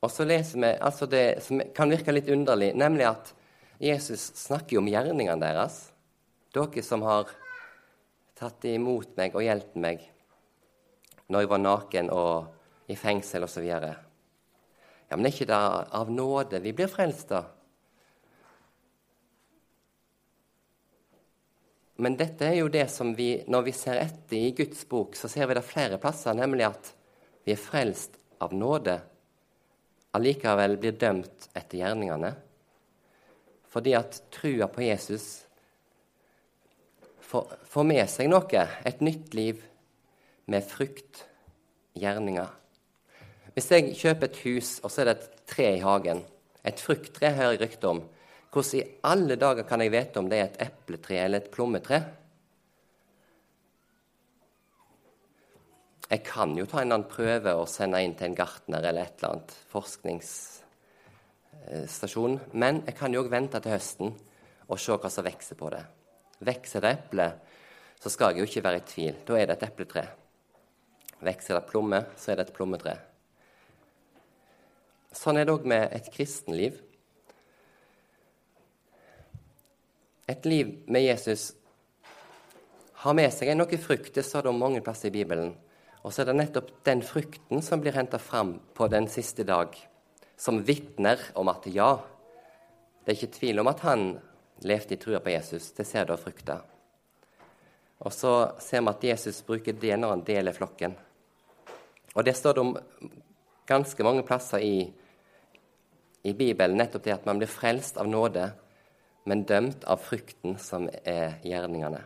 Og 0.06 0.12
så 0.14 0.26
leser 0.28 0.62
vi 0.62 0.70
altså 0.86 1.08
det 1.10 1.26
som 1.42 1.64
kan 1.74 1.90
virke 1.90 2.14
litt 2.14 2.30
underlig, 2.30 2.76
nemlig 2.78 3.08
at 3.10 3.32
Jesus 3.82 4.28
snakker 4.38 4.78
om 4.78 4.90
gjerningene 4.90 5.42
deres. 5.42 5.80
Dere 6.54 6.84
som 6.86 7.02
har 7.08 7.32
tatt 8.38 8.68
imot 8.70 9.16
meg 9.18 9.34
og 9.36 9.44
hjulpet 9.44 9.80
meg 9.82 10.04
når 11.26 11.42
jeg 11.42 11.50
var 11.50 11.62
naken 11.64 12.12
og 12.14 12.92
i 12.92 12.98
fengsel 13.00 13.48
osv. 13.48 13.66
Ja, 13.66 13.96
men 15.16 15.26
er 15.26 15.34
ikke 15.34 15.50
det 15.50 15.58
av 15.98 16.12
nåde 16.14 16.62
vi 16.62 16.76
blir 16.78 16.92
frelst, 16.92 17.34
da? 17.34 17.42
Men 21.98 22.18
dette 22.20 22.46
er 22.46 22.60
jo 22.60 22.70
det 22.70 22.86
som 22.92 23.14
vi, 23.18 23.40
når 23.48 23.66
vi 23.70 23.74
ser 23.74 24.04
etter 24.04 24.38
i 24.38 24.54
Guds 24.54 24.84
bok, 24.90 25.16
så 25.18 25.32
ser 25.32 25.48
vi 25.50 25.58
det 25.58 25.66
flere 25.66 25.98
plasser, 25.98 26.36
nemlig 26.38 26.68
at 26.68 26.92
vi 27.48 27.56
er 27.56 27.62
frelst 27.62 28.20
av 28.44 28.54
nåde, 28.54 29.00
allikevel 30.16 30.78
blir 30.82 30.98
dømt 31.00 31.50
etter 31.54 31.82
gjerningene. 31.82 32.32
Fordi 33.72 33.96
at 33.98 34.22
trua 34.32 34.70
på 34.72 34.86
Jesus 34.86 35.46
får, 37.26 37.56
får 37.68 37.88
med 37.88 38.06
seg 38.12 38.30
noe, 38.32 38.68
et 38.88 39.02
nytt 39.04 39.36
liv 39.36 39.64
med 40.52 40.66
frukt, 40.68 41.26
gjerninger. 41.96 42.48
Hvis 43.56 43.72
jeg 43.72 43.96
kjøper 43.96 44.28
et 44.28 44.42
hus, 44.44 44.70
og 44.84 44.92
så 44.92 45.04
er 45.04 45.10
det 45.10 45.16
et 45.16 45.44
tre 45.48 45.70
i 45.78 45.84
hagen, 45.84 46.22
et 46.66 46.82
frukttre 46.82 47.32
hører 47.36 47.56
jeg 47.56 47.62
rykte 47.62 47.92
om, 47.92 48.02
hvordan 48.52 48.80
i 48.80 48.86
alle 49.08 49.36
dager 49.40 49.68
kan 49.68 49.84
jeg 49.84 49.92
vite 49.92 50.20
om 50.22 50.28
det 50.32 50.40
er 50.40 50.46
et 50.50 50.62
epletre 50.70 51.20
eller 51.24 51.44
et 51.44 51.52
plommetre? 51.52 52.00
Jeg 56.06 56.22
kan 56.26 56.58
jo 56.58 56.66
ta 56.70 56.82
en 56.84 56.92
annen 56.92 57.10
prøve 57.10 57.54
og 57.58 57.70
sende 57.72 58.04
inn 58.06 58.16
til 58.18 58.28
en 58.30 58.38
gartner 58.38 58.82
eller 58.86 59.04
et 59.08 59.16
eller 59.18 59.30
annet 59.34 59.52
forskningsstasjon, 59.72 62.36
men 62.54 62.76
jeg 62.86 62.96
kan 63.00 63.14
jo 63.14 63.22
òg 63.24 63.30
vente 63.34 63.58
til 63.58 63.74
høsten 63.74 64.10
og 64.70 64.78
se 64.82 64.92
hva 64.94 65.10
som 65.10 65.26
vokser 65.26 65.56
på 65.58 65.68
det. 65.74 65.84
Vokser 66.46 66.82
det 66.86 66.92
eple, 67.00 67.28
så 68.02 68.08
skal 68.14 68.28
jeg 68.30 68.38
jo 68.44 68.48
ikke 68.52 68.66
være 68.68 68.82
i 68.82 68.90
tvil. 68.92 69.16
Da 69.26 69.32
er 69.40 69.46
det 69.50 69.56
et 69.58 69.68
epletre. 69.70 70.06
Vokser 71.26 71.54
det 71.58 71.70
plomme, 71.72 72.00
så 72.22 72.26
er 72.32 72.36
det 72.38 72.46
et 72.48 72.54
plommetre. 72.54 72.96
Sånn 75.16 75.38
er 75.40 75.46
det 75.48 75.56
òg 75.56 75.64
med 75.66 75.84
et 75.96 76.08
kristenliv. 76.14 76.74
Et 80.30 80.46
liv 80.46 80.68
med 80.92 81.02
Jesus 81.06 81.54
har 83.06 83.14
med 83.18 83.34
seg 83.34 83.56
noe 83.56 83.78
frukt. 83.82 84.14
Det 84.14 84.26
står 84.26 84.42
det 84.46 84.52
om 84.52 84.60
mange 84.60 84.82
plasser 84.86 85.08
i 85.10 85.18
Bibelen. 85.18 85.56
Og 86.06 86.14
så 86.14 86.22
er 86.22 86.30
det 86.30 86.38
nettopp 86.38 86.70
den 86.86 87.02
frukten 87.02 87.64
som 87.66 87.82
blir 87.82 87.96
henta 87.98 88.20
fram 88.22 88.60
på 88.78 88.88
den 88.94 89.08
siste 89.10 89.42
dag, 89.48 89.74
som 90.38 90.62
vitner 90.68 91.18
om 91.34 91.50
at 91.50 91.66
ja, 91.74 91.96
det 93.02 93.12
er 93.14 93.18
ikke 93.18 93.38
tvil 93.40 93.62
om 93.64 93.72
at 93.72 93.82
han 93.86 94.06
levde 94.66 94.94
i 94.94 95.00
trua 95.02 95.22
på 95.24 95.34
Jesus. 95.34 95.72
Det 95.74 95.86
ser 95.90 96.06
du 96.06 96.14
av 96.14 96.22
frukta. 96.22 96.60
Og 98.06 98.14
så 98.14 98.36
ser 98.62 98.84
vi 98.86 98.94
at 98.94 99.08
Jesus 99.10 99.42
bruker 99.48 99.74
det 99.82 99.98
når 99.98 100.14
han 100.14 100.24
deler 100.28 100.54
flokken. 100.54 100.94
Og 102.14 102.24
det 102.28 102.36
står 102.38 102.54
det 102.54 102.62
om 102.62 102.78
ganske 103.66 104.06
mange 104.06 104.24
plasser 104.28 104.62
i 104.62 104.78
i 106.26 106.34
Bibelen 106.34 106.80
nettopp 106.80 107.04
det 107.06 107.14
at 107.14 107.26
man 107.28 107.38
blir 107.38 107.50
frelst 107.50 108.00
av 108.02 108.08
nåde, 108.10 108.48
men 109.30 109.44
dømt 109.46 109.84
av 109.86 110.02
frukten 110.02 110.58
som 110.58 110.88
er 111.06 111.38
gjerningene. 111.46 112.00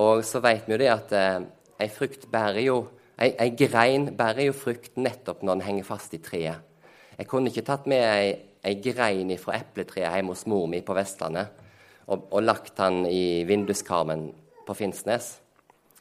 Og 0.00 0.24
så 0.24 0.40
vet 0.44 0.66
vi 0.66 0.74
jo 0.74 0.80
det 0.80 0.90
at 0.92 1.12
eh, 1.16 1.42
ei 1.84 1.88
frukt 1.92 2.26
bærer 2.32 2.62
jo 2.64 2.78
ei, 3.20 3.34
ei 3.36 3.50
grein 3.52 4.10
bærer 4.16 4.46
jo 4.48 4.56
frukt 4.56 4.96
nettopp 4.96 5.42
når 5.44 5.58
den 5.58 5.66
henger 5.66 5.88
fast 5.88 6.14
i 6.16 6.22
treet. 6.24 6.62
Jeg 7.18 7.28
kunne 7.28 7.52
ikke 7.52 7.66
tatt 7.66 7.88
med 7.90 8.00
ei, 8.00 8.30
ei 8.64 8.78
grein 8.80 9.32
fra 9.40 9.58
epletreet 9.58 10.08
hjemme 10.08 10.32
hos 10.32 10.46
mor 10.48 10.64
mi 10.72 10.80
på 10.84 10.96
Vestlandet 10.96 11.52
og, 12.08 12.30
og 12.30 12.40
lagt 12.42 12.72
den 12.80 13.04
i 13.10 13.44
vinduskarmen 13.48 14.30
på 14.66 14.76
Finnsnes 14.78 15.34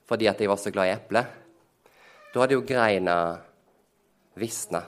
fordi 0.10 0.26
at 0.26 0.40
jeg 0.42 0.50
var 0.50 0.58
så 0.58 0.72
glad 0.74 0.90
i 0.90 0.96
eple. 0.96 1.22
Da 2.34 2.42
hadde 2.42 2.56
jo 2.56 2.64
greina 2.66 3.18
visna, 4.40 4.82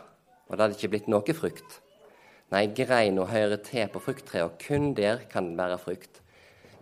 og 0.48 0.56
det 0.56 0.64
hadde 0.64 0.78
ikke 0.80 0.90
blitt 0.96 1.12
noe 1.14 1.36
frukt. 1.38 1.76
Nei, 2.50 2.64
greina 2.74 3.28
hører 3.30 3.62
til 3.62 3.86
på 3.94 4.02
frukttreet, 4.02 4.48
og 4.48 4.58
kun 4.66 4.96
der 4.98 5.22
kan 5.30 5.52
den 5.52 5.60
bære 5.60 5.78
frukt. 5.84 6.24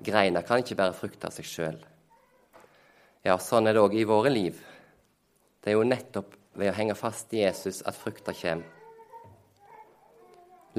Greina 0.08 0.40
kan 0.48 0.64
ikke 0.64 0.80
bære 0.80 0.96
frukt 0.96 1.28
av 1.28 1.36
seg 1.36 1.52
sjøl. 1.52 1.82
Ja, 3.28 3.36
sånn 3.36 3.68
er 3.68 3.76
det 3.76 3.82
òg 3.84 3.96
i 4.00 4.06
våre 4.08 4.30
liv. 4.32 4.60
Det 5.60 5.74
er 5.74 5.76
jo 5.76 5.88
nettopp 5.88 6.38
ved 6.56 6.72
å 6.72 6.76
henge 6.78 6.96
fast 6.96 7.34
i 7.36 7.42
Jesus 7.42 7.82
at 7.88 7.98
frukta 8.00 8.32
kommer. 8.32 8.64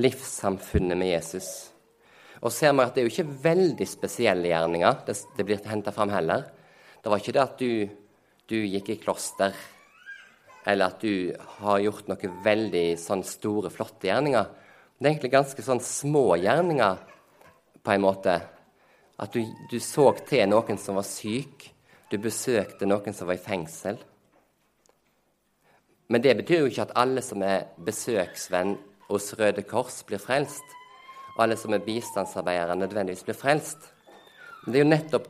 Livssamfunnet 0.00 0.96
med 0.96 1.10
Jesus. 1.10 1.50
Og 2.40 2.52
ser 2.54 2.72
vi 2.72 2.84
at 2.86 2.94
det 2.94 3.02
er 3.02 3.08
jo 3.08 3.12
ikke 3.12 3.42
veldig 3.44 3.86
spesielle 3.88 4.48
gjerninger 4.48 5.02
det, 5.04 5.16
det 5.36 5.44
blir 5.44 5.60
henta 5.68 5.92
fram 5.92 6.12
heller. 6.14 6.46
Det 7.02 7.12
var 7.12 7.20
ikke 7.20 7.34
det 7.36 7.42
at 7.42 7.60
du, 7.60 7.72
du, 8.48 8.56
gikk 8.56 8.88
i 8.94 8.96
kloster, 9.02 9.52
eller 10.64 10.94
at 10.94 11.04
du 11.04 11.34
har 11.58 11.82
gjort 11.84 12.08
noe 12.08 12.30
veldig 12.44 12.86
sånn 13.00 13.24
store, 13.26 13.72
flotte 13.72 14.08
gjerninger. 14.08 14.48
Det 14.96 15.04
er 15.04 15.12
egentlig 15.12 15.32
ganske 15.34 15.64
sånn 15.64 15.82
små 15.84 16.24
gjerninger, 16.40 17.04
på 17.80 17.92
en 17.92 18.04
måte. 18.04 18.38
At 19.20 19.36
du, 19.36 19.44
du 19.68 19.76
så 19.80 20.10
til 20.28 20.48
noen 20.48 20.80
som 20.80 20.96
var 21.00 21.08
syk. 21.08 21.68
Du 22.10 22.18
besøkte 22.18 22.88
noen 22.88 23.14
som 23.14 23.28
var 23.30 23.38
i 23.38 23.42
fengsel. 23.42 23.98
Men 26.10 26.22
det 26.22 26.34
betyr 26.40 26.64
jo 26.64 26.70
ikke 26.70 26.88
at 26.88 26.96
alle 26.98 27.22
som 27.22 27.42
er 27.46 27.68
besøksvenn 27.86 28.74
hos 29.10 29.30
Røde 29.38 29.62
Kors, 29.62 30.02
blir 30.06 30.18
frelst. 30.22 30.76
Og 31.36 31.44
alle 31.44 31.56
som 31.58 31.74
er 31.74 31.84
bistandsarbeidere, 31.84 32.76
nødvendigvis 32.76 33.22
blir 33.26 33.38
frelst. 33.38 33.92
Men 34.64 34.72
det 34.72 34.80
er 34.80 34.84
jo 34.84 34.90
nettopp 34.90 35.28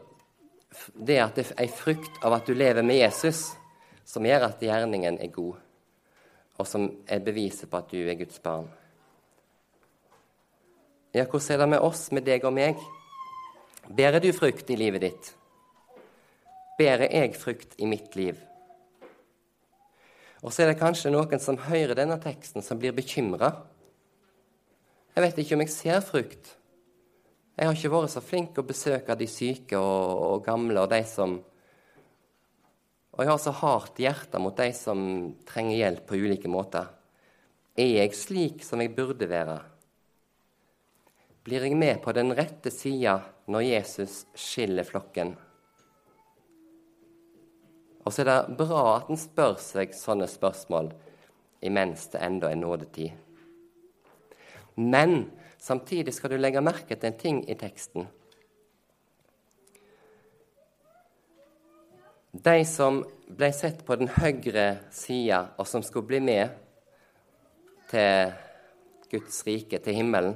det 0.95 1.19
at 1.21 1.37
det 1.37 1.45
er 1.51 1.64
ei 1.64 1.69
frukt 1.69 2.23
av 2.25 2.38
at 2.38 2.47
du 2.49 2.55
lever 2.55 2.87
med 2.87 3.01
Jesus, 3.01 3.51
som 4.07 4.25
gjør 4.27 4.49
at 4.49 4.62
gjerningen 4.62 5.19
er 5.21 5.33
god, 5.35 5.59
og 6.59 6.66
som 6.66 6.87
er 7.07 7.23
beviset 7.25 7.71
på 7.71 7.79
at 7.79 7.90
du 7.90 7.99
er 8.01 8.19
Guds 8.19 8.38
barn. 8.43 8.69
Ja, 11.14 11.25
hvordan 11.27 11.53
er 11.55 11.59
det 11.59 11.69
med 11.69 11.85
oss, 11.85 12.09
med 12.12 12.25
deg 12.25 12.45
og 12.47 12.55
meg? 12.55 12.81
Bærer 13.90 14.23
du 14.23 14.31
frukt 14.33 14.71
i 14.71 14.79
livet 14.79 15.03
ditt? 15.03 15.33
Bærer 16.81 17.11
jeg 17.12 17.35
frukt 17.37 17.75
i 17.77 17.88
mitt 17.88 18.14
liv? 18.16 18.38
Og 20.40 20.49
så 20.49 20.64
er 20.64 20.71
det 20.71 20.81
kanskje 20.81 21.12
noen 21.12 21.43
som 21.43 21.59
hører 21.66 21.99
denne 21.99 22.16
teksten, 22.23 22.64
som 22.64 22.79
blir 22.81 22.95
bekymra. 22.97 23.51
Jeg 25.12 25.25
vet 25.27 25.40
ikke 25.43 25.59
om 25.59 25.64
jeg 25.66 25.73
ser 25.75 26.01
frukt. 26.05 26.55
Jeg 27.59 27.69
har 27.69 27.77
ikke 27.77 27.93
vært 27.93 28.14
så 28.14 28.23
flink 28.25 28.57
å 28.57 28.64
besøke 28.64 29.16
de 29.21 29.27
syke 29.29 29.77
og, 29.77 30.23
og, 30.25 30.38
gamle 30.47 30.81
og 30.81 30.88
de 30.93 31.03
som 31.05 31.37
Og 33.11 33.25
jeg 33.25 33.29
har 33.29 33.40
så 33.43 33.53
hardt 33.53 33.99
hjerte 34.01 34.40
mot 34.40 34.57
de 34.57 34.71
som 34.73 35.01
trenger 35.45 35.77
hjelp 35.77 36.07
på 36.09 36.16
ulike 36.16 36.49
måter. 36.49 36.87
Er 37.77 37.90
jeg 37.99 38.16
slik 38.16 38.64
som 38.64 38.81
jeg 38.81 38.95
burde 38.97 39.29
være? 39.29 39.59
Blir 41.45 41.66
jeg 41.66 41.77
med 41.77 42.01
på 42.01 42.14
den 42.16 42.33
rette 42.38 42.73
sida 42.73 43.19
når 43.51 43.66
Jesus 43.66 44.23
skiller 44.33 44.88
flokken? 44.88 45.35
Og 48.11 48.14
så 48.14 48.25
er 48.25 48.27
det 48.27 48.57
bra 48.59 48.96
at 48.96 49.11
en 49.12 49.18
spør 49.23 49.53
seg 49.62 49.92
sånne 49.94 50.27
spørsmål 50.27 50.88
imens 51.62 52.09
det 52.11 52.18
enda 52.27 52.49
er 52.51 52.59
nådetid. 52.59 53.12
Men 54.75 55.29
samtidig 55.62 56.16
skal 56.16 56.35
du 56.35 56.40
legge 56.40 56.59
merke 56.59 56.96
til 56.96 57.07
en 57.07 57.20
ting 57.20 57.38
i 57.46 57.55
teksten. 57.55 58.09
De 62.35 62.57
som 62.66 63.05
ble 63.31 63.53
sett 63.55 63.87
på 63.87 64.01
den 64.03 64.11
høyre 64.18 64.66
sida, 64.90 65.44
og 65.55 65.70
som 65.70 65.87
skulle 65.87 66.11
bli 66.11 66.18
med 66.27 66.59
til 67.94 68.35
Guds 69.14 69.42
rike, 69.46 69.79
til 69.79 70.01
himmelen, 70.03 70.35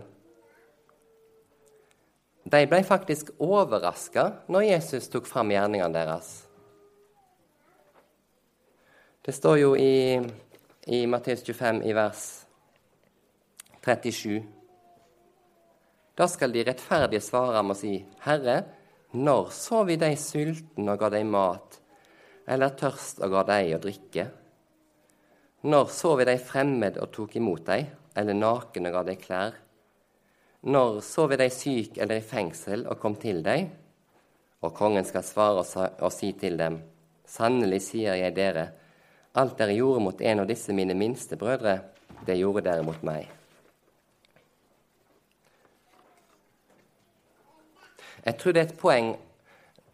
de 2.47 2.65
ble 2.71 2.85
faktisk 2.87 3.35
overraska 3.43 4.31
når 4.47 4.71
Jesus 4.77 5.11
tok 5.11 5.27
fram 5.27 5.51
gjerningene 5.51 5.95
deres. 5.99 6.35
Det 9.25 9.33
står 9.33 9.57
jo 9.57 9.71
i, 9.81 10.21
i 10.93 11.07
Matteus 11.09 11.41
25 11.47 11.79
i 11.89 11.93
vers 11.97 12.25
37. 13.81 14.43
Da 16.13 16.27
skal 16.29 16.53
de 16.53 16.65
rettferdige 16.69 17.25
svare 17.25 17.57
ham 17.57 17.73
og 17.73 17.79
si, 17.79 17.95
Herre, 18.27 18.59
når 19.17 19.49
så 19.57 19.81
vi 19.89 19.97
deg 19.97 20.19
sulten 20.21 20.93
og 20.93 21.01
ga 21.01 21.11
deg 21.17 21.25
mat, 21.25 21.81
eller 22.45 22.77
tørst 22.77 23.25
og 23.25 23.33
ga 23.39 23.47
deg 23.55 23.73
å 23.73 23.81
drikke? 23.87 24.27
Når 25.73 25.89
så 25.97 26.13
vi 26.21 26.29
deg 26.29 26.45
fremmed 26.45 27.01
og 27.01 27.09
tok 27.17 27.41
imot 27.41 27.65
deg, 27.73 27.89
eller 28.21 28.37
naken 28.37 28.93
og 28.93 28.97
ga 28.99 29.07
deg 29.09 29.25
klær? 29.25 29.59
Når 30.69 31.01
så 31.01 31.31
vi 31.33 31.41
deg 31.41 31.59
syk 31.63 31.97
eller 31.97 32.21
i 32.21 32.29
fengsel 32.37 32.85
og 32.85 33.01
kom 33.01 33.17
til 33.17 33.41
deg? 33.41 33.73
Og 34.61 34.77
kongen 34.77 35.09
skal 35.09 35.25
svare 35.25 35.65
og 35.65 36.11
si 36.13 36.35
til 36.37 36.61
dem, 36.61 36.83
Sannelig 37.25 37.87
sier 37.89 38.21
jeg 38.21 38.37
dere, 38.37 38.69
Alt 39.35 39.57
dere 39.59 39.75
gjorde 39.75 40.03
mot 40.05 40.21
en 40.21 40.43
av 40.43 40.49
disse 40.51 40.75
mine 40.77 40.95
minste 40.95 41.37
brødre, 41.39 41.81
det 42.27 42.39
gjorde 42.39 42.65
dere 42.69 42.85
mot 42.87 43.01
meg. 43.07 43.27
Jeg 48.25 48.39
tror 48.41 48.55
det 48.55 48.63
er 48.63 48.69
et 48.71 48.79
poeng 48.81 49.11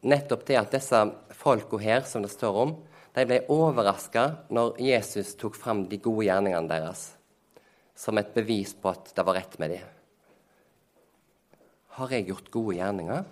nettopp 0.06 0.44
det 0.46 0.58
at 0.60 0.74
disse 0.76 1.00
folka 1.34 1.80
her, 1.82 2.04
som 2.06 2.22
det 2.22 2.30
står 2.32 2.60
om, 2.64 2.76
de 3.16 3.24
ble 3.26 3.40
overraska 3.50 4.26
når 4.54 4.76
Jesus 4.84 5.32
tok 5.40 5.56
fram 5.58 5.86
de 5.90 5.98
gode 5.98 6.28
gjerningene 6.28 6.70
deres 6.70 7.08
som 8.00 8.16
et 8.16 8.32
bevis 8.32 8.72
på 8.80 8.88
at 8.94 9.10
det 9.12 9.24
var 9.26 9.36
rett 9.36 9.58
med 9.60 9.74
dem. 9.74 9.88
Har 11.98 12.14
jeg 12.14 12.30
gjort 12.30 12.48
gode 12.54 12.78
gjerninger? 12.78 13.26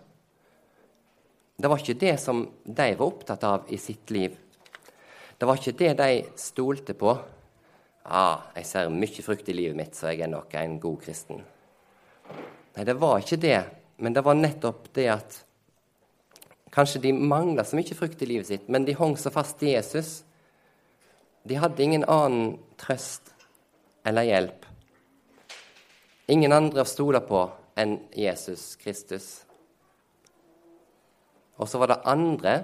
Det 1.59 1.71
var 1.73 1.81
ikke 1.81 2.01
det 2.03 2.17
som 2.21 2.43
de 2.65 2.89
var 2.99 3.07
opptatt 3.07 3.47
av 3.49 3.71
i 3.73 3.79
sitt 3.81 4.13
liv. 4.13 4.35
Det 5.39 5.47
var 5.47 5.59
ikke 5.59 5.79
det 5.79 5.93
de 5.99 6.23
stolte 6.37 6.95
på. 6.95 7.19
Ah, 8.05 8.41
'Jeg 8.57 8.67
ser 8.67 8.89
mye 8.89 9.23
frukt 9.23 9.49
i 9.49 9.53
livet 9.53 9.77
mitt, 9.77 9.97
så 9.97 10.09
jeg 10.09 10.21
er 10.21 10.27
nok 10.27 10.55
en 10.55 10.81
god 10.81 10.97
kristen.' 11.03 11.45
Nei, 12.77 12.85
det 12.85 13.01
var 13.01 13.19
ikke 13.19 13.37
det, 13.37 13.65
men 13.99 14.13
det 14.15 14.25
var 14.25 14.35
nettopp 14.35 14.95
det 14.95 15.09
at 15.09 15.45
Kanskje 16.71 17.01
de 17.01 17.13
mangla 17.13 17.65
så 17.65 17.77
mye 17.77 17.95
frukt 17.97 18.23
i 18.23 18.27
livet 18.27 18.47
sitt, 18.47 18.69
men 18.69 18.85
de 18.85 18.93
hang 18.93 19.17
så 19.17 19.31
fast 19.33 19.63
i 19.63 19.73
Jesus. 19.73 20.23
De 21.49 21.57
hadde 21.57 21.83
ingen 21.83 22.05
annen 22.05 22.59
trøst 22.77 23.33
eller 24.05 24.23
hjelp. 24.29 24.67
Ingen 26.29 26.53
andre 26.53 26.85
å 26.85 26.89
stole 26.89 27.23
på 27.25 27.47
enn 27.79 27.97
Jesus 28.13 28.77
Kristus. 28.77 29.45
Og 31.57 31.69
så 31.69 31.81
var 31.81 31.95
det 31.95 32.03
andre 32.05 32.55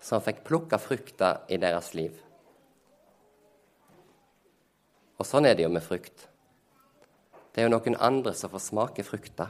som 0.00 0.22
fikk 0.22 0.44
plukka 0.46 0.78
frukta 0.78 1.32
i 1.48 1.58
deres 1.60 1.92
liv. 1.94 2.14
Og 5.16 5.24
sånn 5.26 5.48
er 5.48 5.56
det 5.56 5.64
jo 5.64 5.72
med 5.72 5.84
frukt. 5.84 6.26
Det 7.52 7.62
er 7.62 7.68
jo 7.68 7.72
noen 7.72 7.96
andre 8.04 8.34
som 8.36 8.52
får 8.52 8.66
smake 8.66 9.04
frukta. 9.06 9.48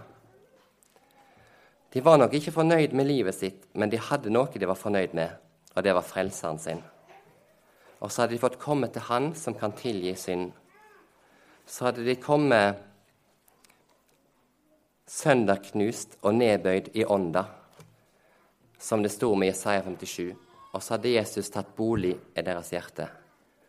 De 1.90 2.02
var 2.04 2.20
nok 2.20 2.34
ikke 2.36 2.54
fornøyd 2.54 2.94
med 2.94 3.08
livet 3.08 3.34
sitt, 3.34 3.64
men 3.74 3.90
de 3.90 3.98
hadde 3.98 4.30
noe 4.30 4.52
de 4.52 4.68
var 4.68 4.78
fornøyd 4.78 5.16
med, 5.16 5.32
og 5.74 5.82
det 5.82 5.94
var 5.96 6.06
frelseren 6.06 6.60
sin. 6.62 6.82
Og 7.98 8.12
så 8.12 8.22
hadde 8.22 8.36
de 8.36 8.42
fått 8.42 8.60
komme 8.60 8.90
til 8.92 9.06
Han 9.08 9.32
som 9.34 9.56
kan 9.56 9.72
tilgi 9.74 10.14
synd. 10.20 10.50
Så 11.66 11.88
hadde 11.88 12.04
de 12.06 12.14
kommet 12.20 12.78
sønderknust 15.06 16.18
og 16.22 16.34
nedbøyd 16.34 16.92
i 16.94 17.06
ånda 17.06 17.46
som 18.78 19.02
det 19.02 19.10
sto 19.10 19.34
med 19.34 19.48
Jesaja 19.48 19.82
57. 19.82 20.45
Og 20.74 20.82
så 20.82 20.96
hadde 20.96 21.14
Jesus 21.14 21.50
tatt 21.52 21.74
bolig 21.76 22.14
i 22.36 22.44
deres 22.44 22.72
hjerte. 22.74 23.06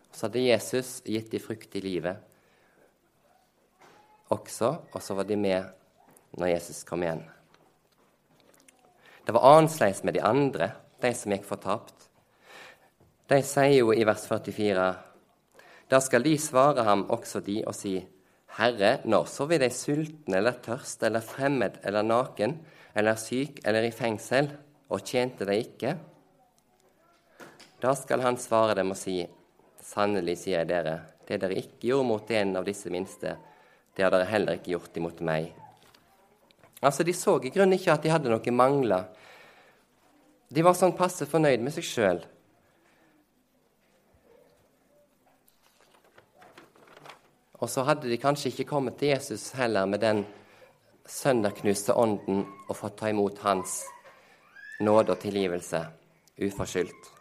Og 0.10 0.16
så 0.16 0.28
hadde 0.28 0.48
Jesus 0.48 0.98
gitt 1.06 1.32
dem 1.32 1.44
frukt 1.44 1.76
i 1.78 1.84
livet 1.84 2.24
også, 4.34 4.74
og 4.92 5.00
så 5.00 5.16
var 5.16 5.24
de 5.24 5.38
med 5.40 5.70
når 6.36 6.50
Jesus 6.52 6.82
kom 6.84 7.04
igjen. 7.06 7.22
Det 9.24 9.32
var 9.36 9.46
annerledes 9.54 10.04
med 10.04 10.18
de 10.18 10.24
andre, 10.24 10.72
de 11.00 11.14
som 11.16 11.32
gikk 11.32 11.48
fortapt. 11.48 12.10
De 13.32 13.40
sier 13.44 13.78
jo 13.78 13.94
i 13.96 14.04
vers 14.08 14.26
44.: 14.28 14.90
Da 15.88 16.00
skal 16.04 16.24
de 16.28 16.36
svare 16.40 16.84
ham 16.84 17.06
også 17.08 17.40
de 17.40 17.62
og 17.68 17.76
si:" 17.76 18.02
Herre, 18.58 19.00
når 19.06 19.26
så 19.32 19.46
vi 19.46 19.60
deg 19.62 19.72
sulten 19.72 20.34
eller 20.34 20.60
tørst 20.64 21.04
eller 21.04 21.22
fremmed 21.22 21.78
eller 21.84 22.02
naken 22.02 22.58
eller 22.96 23.16
syk 23.16 23.60
eller 23.64 23.84
i 23.86 23.92
fengsel? 23.92 24.50
og 24.90 25.04
tjente 25.04 25.48
de 25.48 25.58
ikke? 25.60 25.96
Da 27.82 27.94
skal 27.96 28.24
han 28.26 28.38
svare 28.42 28.74
dem 28.78 28.92
og 28.94 28.98
si, 28.98 29.20
sannelig 29.84 30.40
sier 30.42 30.64
jeg 30.64 30.72
dere, 30.72 31.00
Det 31.28 31.42
dere 31.42 31.58
ikke 31.60 31.90
gjorde 31.90 32.08
mot 32.08 32.30
en 32.32 32.56
av 32.56 32.64
disse 32.64 32.90
minste, 32.90 33.36
det 33.96 34.04
har 34.04 34.12
dere 34.14 34.30
heller 34.30 34.56
ikke 34.56 34.72
gjort 34.72 34.98
imot 34.98 35.20
meg. 35.20 35.50
Altså, 36.82 37.04
De 37.04 37.14
så 37.14 37.36
i 37.44 37.50
grunnen 37.50 37.76
ikke 37.76 37.92
at 37.92 38.04
de 38.04 38.10
hadde 38.10 38.30
noe 38.32 38.52
mangler. 38.52 39.10
De 40.48 40.64
var 40.64 40.74
sånn 40.74 40.96
passe 40.96 41.28
fornøyd 41.28 41.60
med 41.60 41.76
seg 41.76 41.84
sjøl. 41.84 42.22
Og 47.60 47.70
så 47.70 47.84
hadde 47.84 48.08
de 48.08 48.22
kanskje 48.22 48.54
ikke 48.54 48.70
kommet 48.70 49.00
til 49.02 49.12
Jesus 49.12 49.50
heller 49.58 49.86
med 49.90 50.00
den 50.00 50.24
sønderknuste 51.10 51.98
ånden 51.98 52.46
og 52.70 52.76
fått 52.78 53.00
ta 53.02 53.10
imot 53.10 53.44
hans 53.44 53.82
nåde 54.80 55.12
og 55.12 55.22
tilgivelse 55.26 55.84
uforskyldt. 56.38 57.17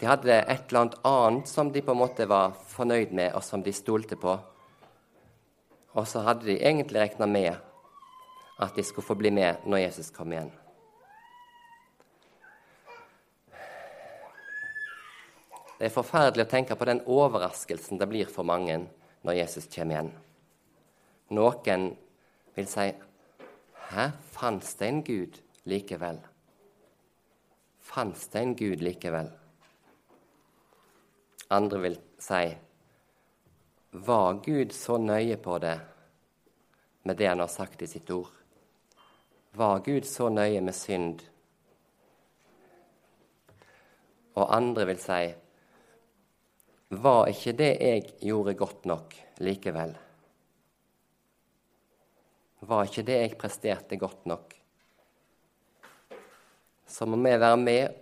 De 0.00 0.08
hadde 0.08 0.32
et 0.32 0.70
eller 0.70 0.80
annet 0.80 0.94
annet 1.04 1.48
som 1.48 1.68
de 1.72 1.82
på 1.84 1.92
en 1.92 2.00
måte 2.00 2.24
var 2.28 2.54
fornøyd 2.72 3.10
med, 3.12 3.34
og 3.36 3.44
som 3.44 3.60
de 3.60 3.72
stolte 3.76 4.16
på. 4.16 4.32
Og 5.92 6.06
så 6.08 6.22
hadde 6.24 6.46
de 6.48 6.56
egentlig 6.56 7.02
regna 7.02 7.26
med 7.28 7.52
at 8.60 8.76
de 8.76 8.84
skulle 8.84 9.04
få 9.04 9.18
bli 9.20 9.32
med 9.34 9.66
når 9.68 9.84
Jesus 9.84 10.08
kom 10.14 10.32
igjen. 10.32 10.52
Det 15.80 15.88
er 15.88 15.92
forferdelig 15.92 16.44
å 16.44 16.50
tenke 16.52 16.76
på 16.76 16.88
den 16.88 17.00
overraskelsen 17.08 18.00
det 18.00 18.08
blir 18.08 18.28
for 18.28 18.44
mange 18.44 18.78
når 19.24 19.38
Jesus 19.38 19.68
kommer 19.72 19.96
igjen. 19.96 20.10
Noen 21.36 21.86
vil 22.56 22.68
si 22.68 22.88
Hæ, 23.90 24.10
fantes 24.32 24.76
det 24.78 24.86
en 24.86 25.00
Gud 25.02 25.40
likevel? 25.66 26.20
Fantes 27.82 28.28
det 28.30 28.44
en 28.44 28.54
Gud 28.54 28.84
likevel? 28.86 29.32
Andre 31.52 31.78
vil 31.80 31.96
si 32.18 32.56
Var 33.90 34.34
Gud 34.44 34.72
så 34.72 34.98
nøye 35.02 35.36
på 35.36 35.58
det 35.58 35.78
med 37.02 37.16
det 37.18 37.26
han 37.26 37.42
har 37.42 37.50
sagt 37.50 37.82
i 37.82 37.88
sitt 37.90 38.10
ord? 38.14 38.30
Var 39.58 39.82
Gud 39.82 40.06
så 40.06 40.28
nøye 40.30 40.60
med 40.62 40.76
synd? 40.78 41.24
Og 44.38 44.54
andre 44.54 44.86
vil 44.92 45.02
si 45.02 45.24
var 46.90 47.28
ikke 47.30 47.52
det 47.54 47.70
jeg 47.78 48.06
gjorde, 48.18 48.54
godt 48.58 48.86
nok 48.90 49.14
likevel? 49.46 49.92
Var 52.66 52.88
ikke 52.88 53.04
det 53.06 53.18
jeg 53.20 53.36
presterte, 53.38 53.98
godt 53.98 54.26
nok? 54.26 54.56
Så 56.86 57.06
må 57.06 57.18
vi 57.18 57.38
være 57.38 57.56
med 57.56 57.94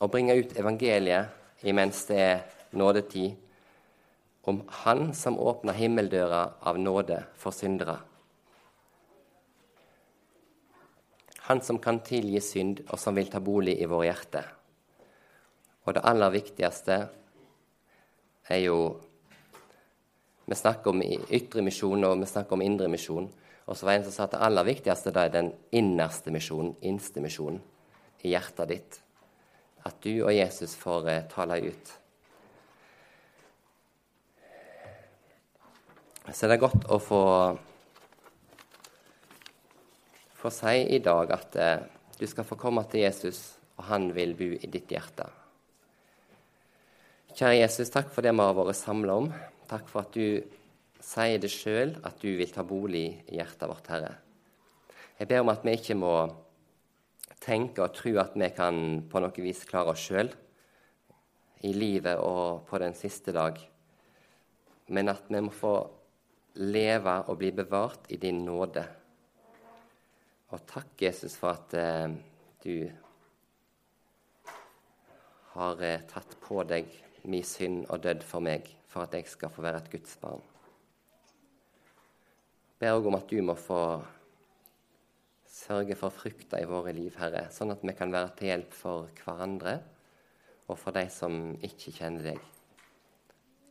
og 0.00 0.10
bringe 0.10 0.38
ut 0.40 0.56
evangeliet 0.56 1.41
imens 1.62 2.04
det 2.08 2.18
er 2.20 2.44
nådetid, 2.72 3.36
om 4.42 4.62
Han 4.68 5.12
som 5.14 5.38
åpner 5.38 5.72
himmeldøra 5.72 6.52
av 6.60 6.78
nåde 6.78 7.20
for 7.38 7.54
syndere. 7.54 7.98
Han 11.46 11.60
som 11.62 11.78
kan 11.78 12.00
tilgi 12.00 12.40
synd, 12.40 12.80
og 12.88 12.98
som 12.98 13.14
vil 13.14 13.30
ta 13.30 13.38
bolig 13.38 13.76
i 13.80 13.86
våre 13.86 14.08
hjerter. 14.08 14.48
Og 15.86 15.94
det 15.94 16.04
aller 16.06 16.30
viktigste 16.30 16.98
er 18.48 18.62
jo 18.66 19.00
Vi 20.44 20.56
snakker 20.58 20.90
om 20.90 21.02
ytre 21.30 21.62
misjon, 21.62 22.04
og 22.04 22.18
vi 22.18 22.26
snakker 22.26 22.52
om 22.52 22.62
indre 22.62 22.88
misjon. 22.90 23.28
Og 23.66 23.76
så 23.76 23.86
var 23.86 23.92
det 23.92 24.00
en 24.00 24.04
som 24.04 24.12
sa 24.12 24.24
at 24.24 24.32
det 24.34 24.40
aller 24.42 24.66
viktigste 24.66 25.12
da 25.14 25.22
er 25.24 25.30
den 25.32 25.52
innerste 25.72 26.32
misjonen, 26.34 26.74
innste 26.82 27.22
misjonen, 27.22 27.60
i 28.26 28.34
hjertet 28.34 28.68
ditt. 28.68 28.98
At 29.88 29.98
du 30.04 30.22
og 30.22 30.32
Jesus 30.34 30.76
får 30.78 31.08
eh, 31.10 31.26
tale 31.32 31.58
ut. 31.66 31.92
Så 36.30 36.46
det 36.46 36.54
er 36.54 36.62
godt 36.62 36.86
å 36.86 37.00
få, 37.02 37.22
få 40.38 40.52
si 40.54 40.76
i 40.94 41.00
dag 41.02 41.34
at 41.34 41.58
eh, 41.58 41.84
du 42.18 42.28
skal 42.30 42.46
få 42.46 42.58
komme 42.60 42.84
til 42.86 43.02
Jesus, 43.02 43.40
og 43.80 43.88
han 43.90 44.12
vil 44.14 44.36
bo 44.38 44.52
i 44.54 44.70
ditt 44.70 44.92
hjerte. 44.94 45.26
Kjære 47.32 47.62
Jesus, 47.62 47.90
takk 47.90 48.12
for 48.12 48.22
det 48.22 48.34
vi 48.36 48.44
har 48.44 48.54
vært 48.54 48.78
samla 48.78 49.16
om. 49.18 49.30
Takk 49.66 49.88
for 49.90 50.04
at 50.04 50.14
du 50.14 50.42
sier 51.02 51.40
det 51.42 51.50
sjøl, 51.50 51.96
at 52.06 52.20
du 52.22 52.30
vil 52.38 52.52
ta 52.54 52.62
bolig 52.62 53.06
i 53.32 53.38
hjertet 53.40 53.66
vårt, 53.66 53.88
Herre. 53.90 54.12
Jeg 55.18 55.30
ber 55.30 55.42
om 55.42 55.50
at 55.52 55.64
vi 55.66 55.74
ikke 55.78 55.96
må 55.98 56.14
tenke 57.42 57.82
og 57.82 57.94
tro 57.96 58.14
at 58.22 58.36
vi 58.38 58.48
kan 58.54 59.02
på 59.10 59.22
noe 59.22 59.44
vis 59.44 59.64
klare 59.68 59.94
oss 59.94 60.06
sjøl 60.06 60.30
i 61.66 61.72
livet 61.74 62.18
og 62.22 62.64
på 62.68 62.78
den 62.82 62.94
siste 62.98 63.34
dag, 63.34 63.58
men 64.94 65.10
at 65.10 65.28
vi 65.30 65.42
må 65.42 65.52
få 65.54 65.74
leve 66.58 67.14
og 67.30 67.38
bli 67.40 67.52
bevart 67.54 68.10
i 68.12 68.18
din 68.20 68.42
nåde. 68.44 68.82
Og 70.52 70.66
takk, 70.68 70.90
Jesus, 71.00 71.36
for 71.38 71.54
at 71.54 71.74
eh, 71.78 72.12
du 72.60 72.74
har 75.54 75.84
eh, 75.86 76.02
tatt 76.10 76.36
på 76.42 76.60
deg 76.68 76.90
min 77.30 77.46
synd 77.46 77.86
og 77.88 78.02
dødd 78.04 78.26
for 78.26 78.44
meg, 78.44 78.66
for 78.90 79.06
at 79.06 79.14
jeg 79.16 79.30
skal 79.30 79.52
få 79.52 79.64
være 79.64 79.80
et 79.80 79.92
Guds 79.94 80.18
barn. 80.20 80.42
Jeg 82.82 82.88
ber 82.88 82.98
òg 82.98 83.06
om 83.08 83.16
at 83.16 83.30
du 83.30 83.38
må 83.46 83.54
få 83.54 83.80
sørge 85.62 85.96
for 85.98 86.14
frukter 86.14 86.62
i 86.62 86.68
våre 86.68 86.94
liv, 86.96 87.14
Herre, 87.20 87.46
sånn 87.54 87.74
at 87.74 87.84
vi 87.86 87.94
kan 87.96 88.12
være 88.14 88.34
til 88.38 88.50
hjelp 88.50 88.76
for 88.76 89.10
hverandre 89.22 89.78
og 90.68 90.78
for 90.78 90.94
de 90.96 91.06
som 91.12 91.56
ikke 91.62 91.94
kjenner 91.98 92.32
deg. 92.32 92.46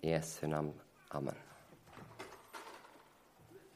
I 0.01 0.15
Jesu 0.15 0.45
navn. 0.49 0.73
Amen. 1.17 1.50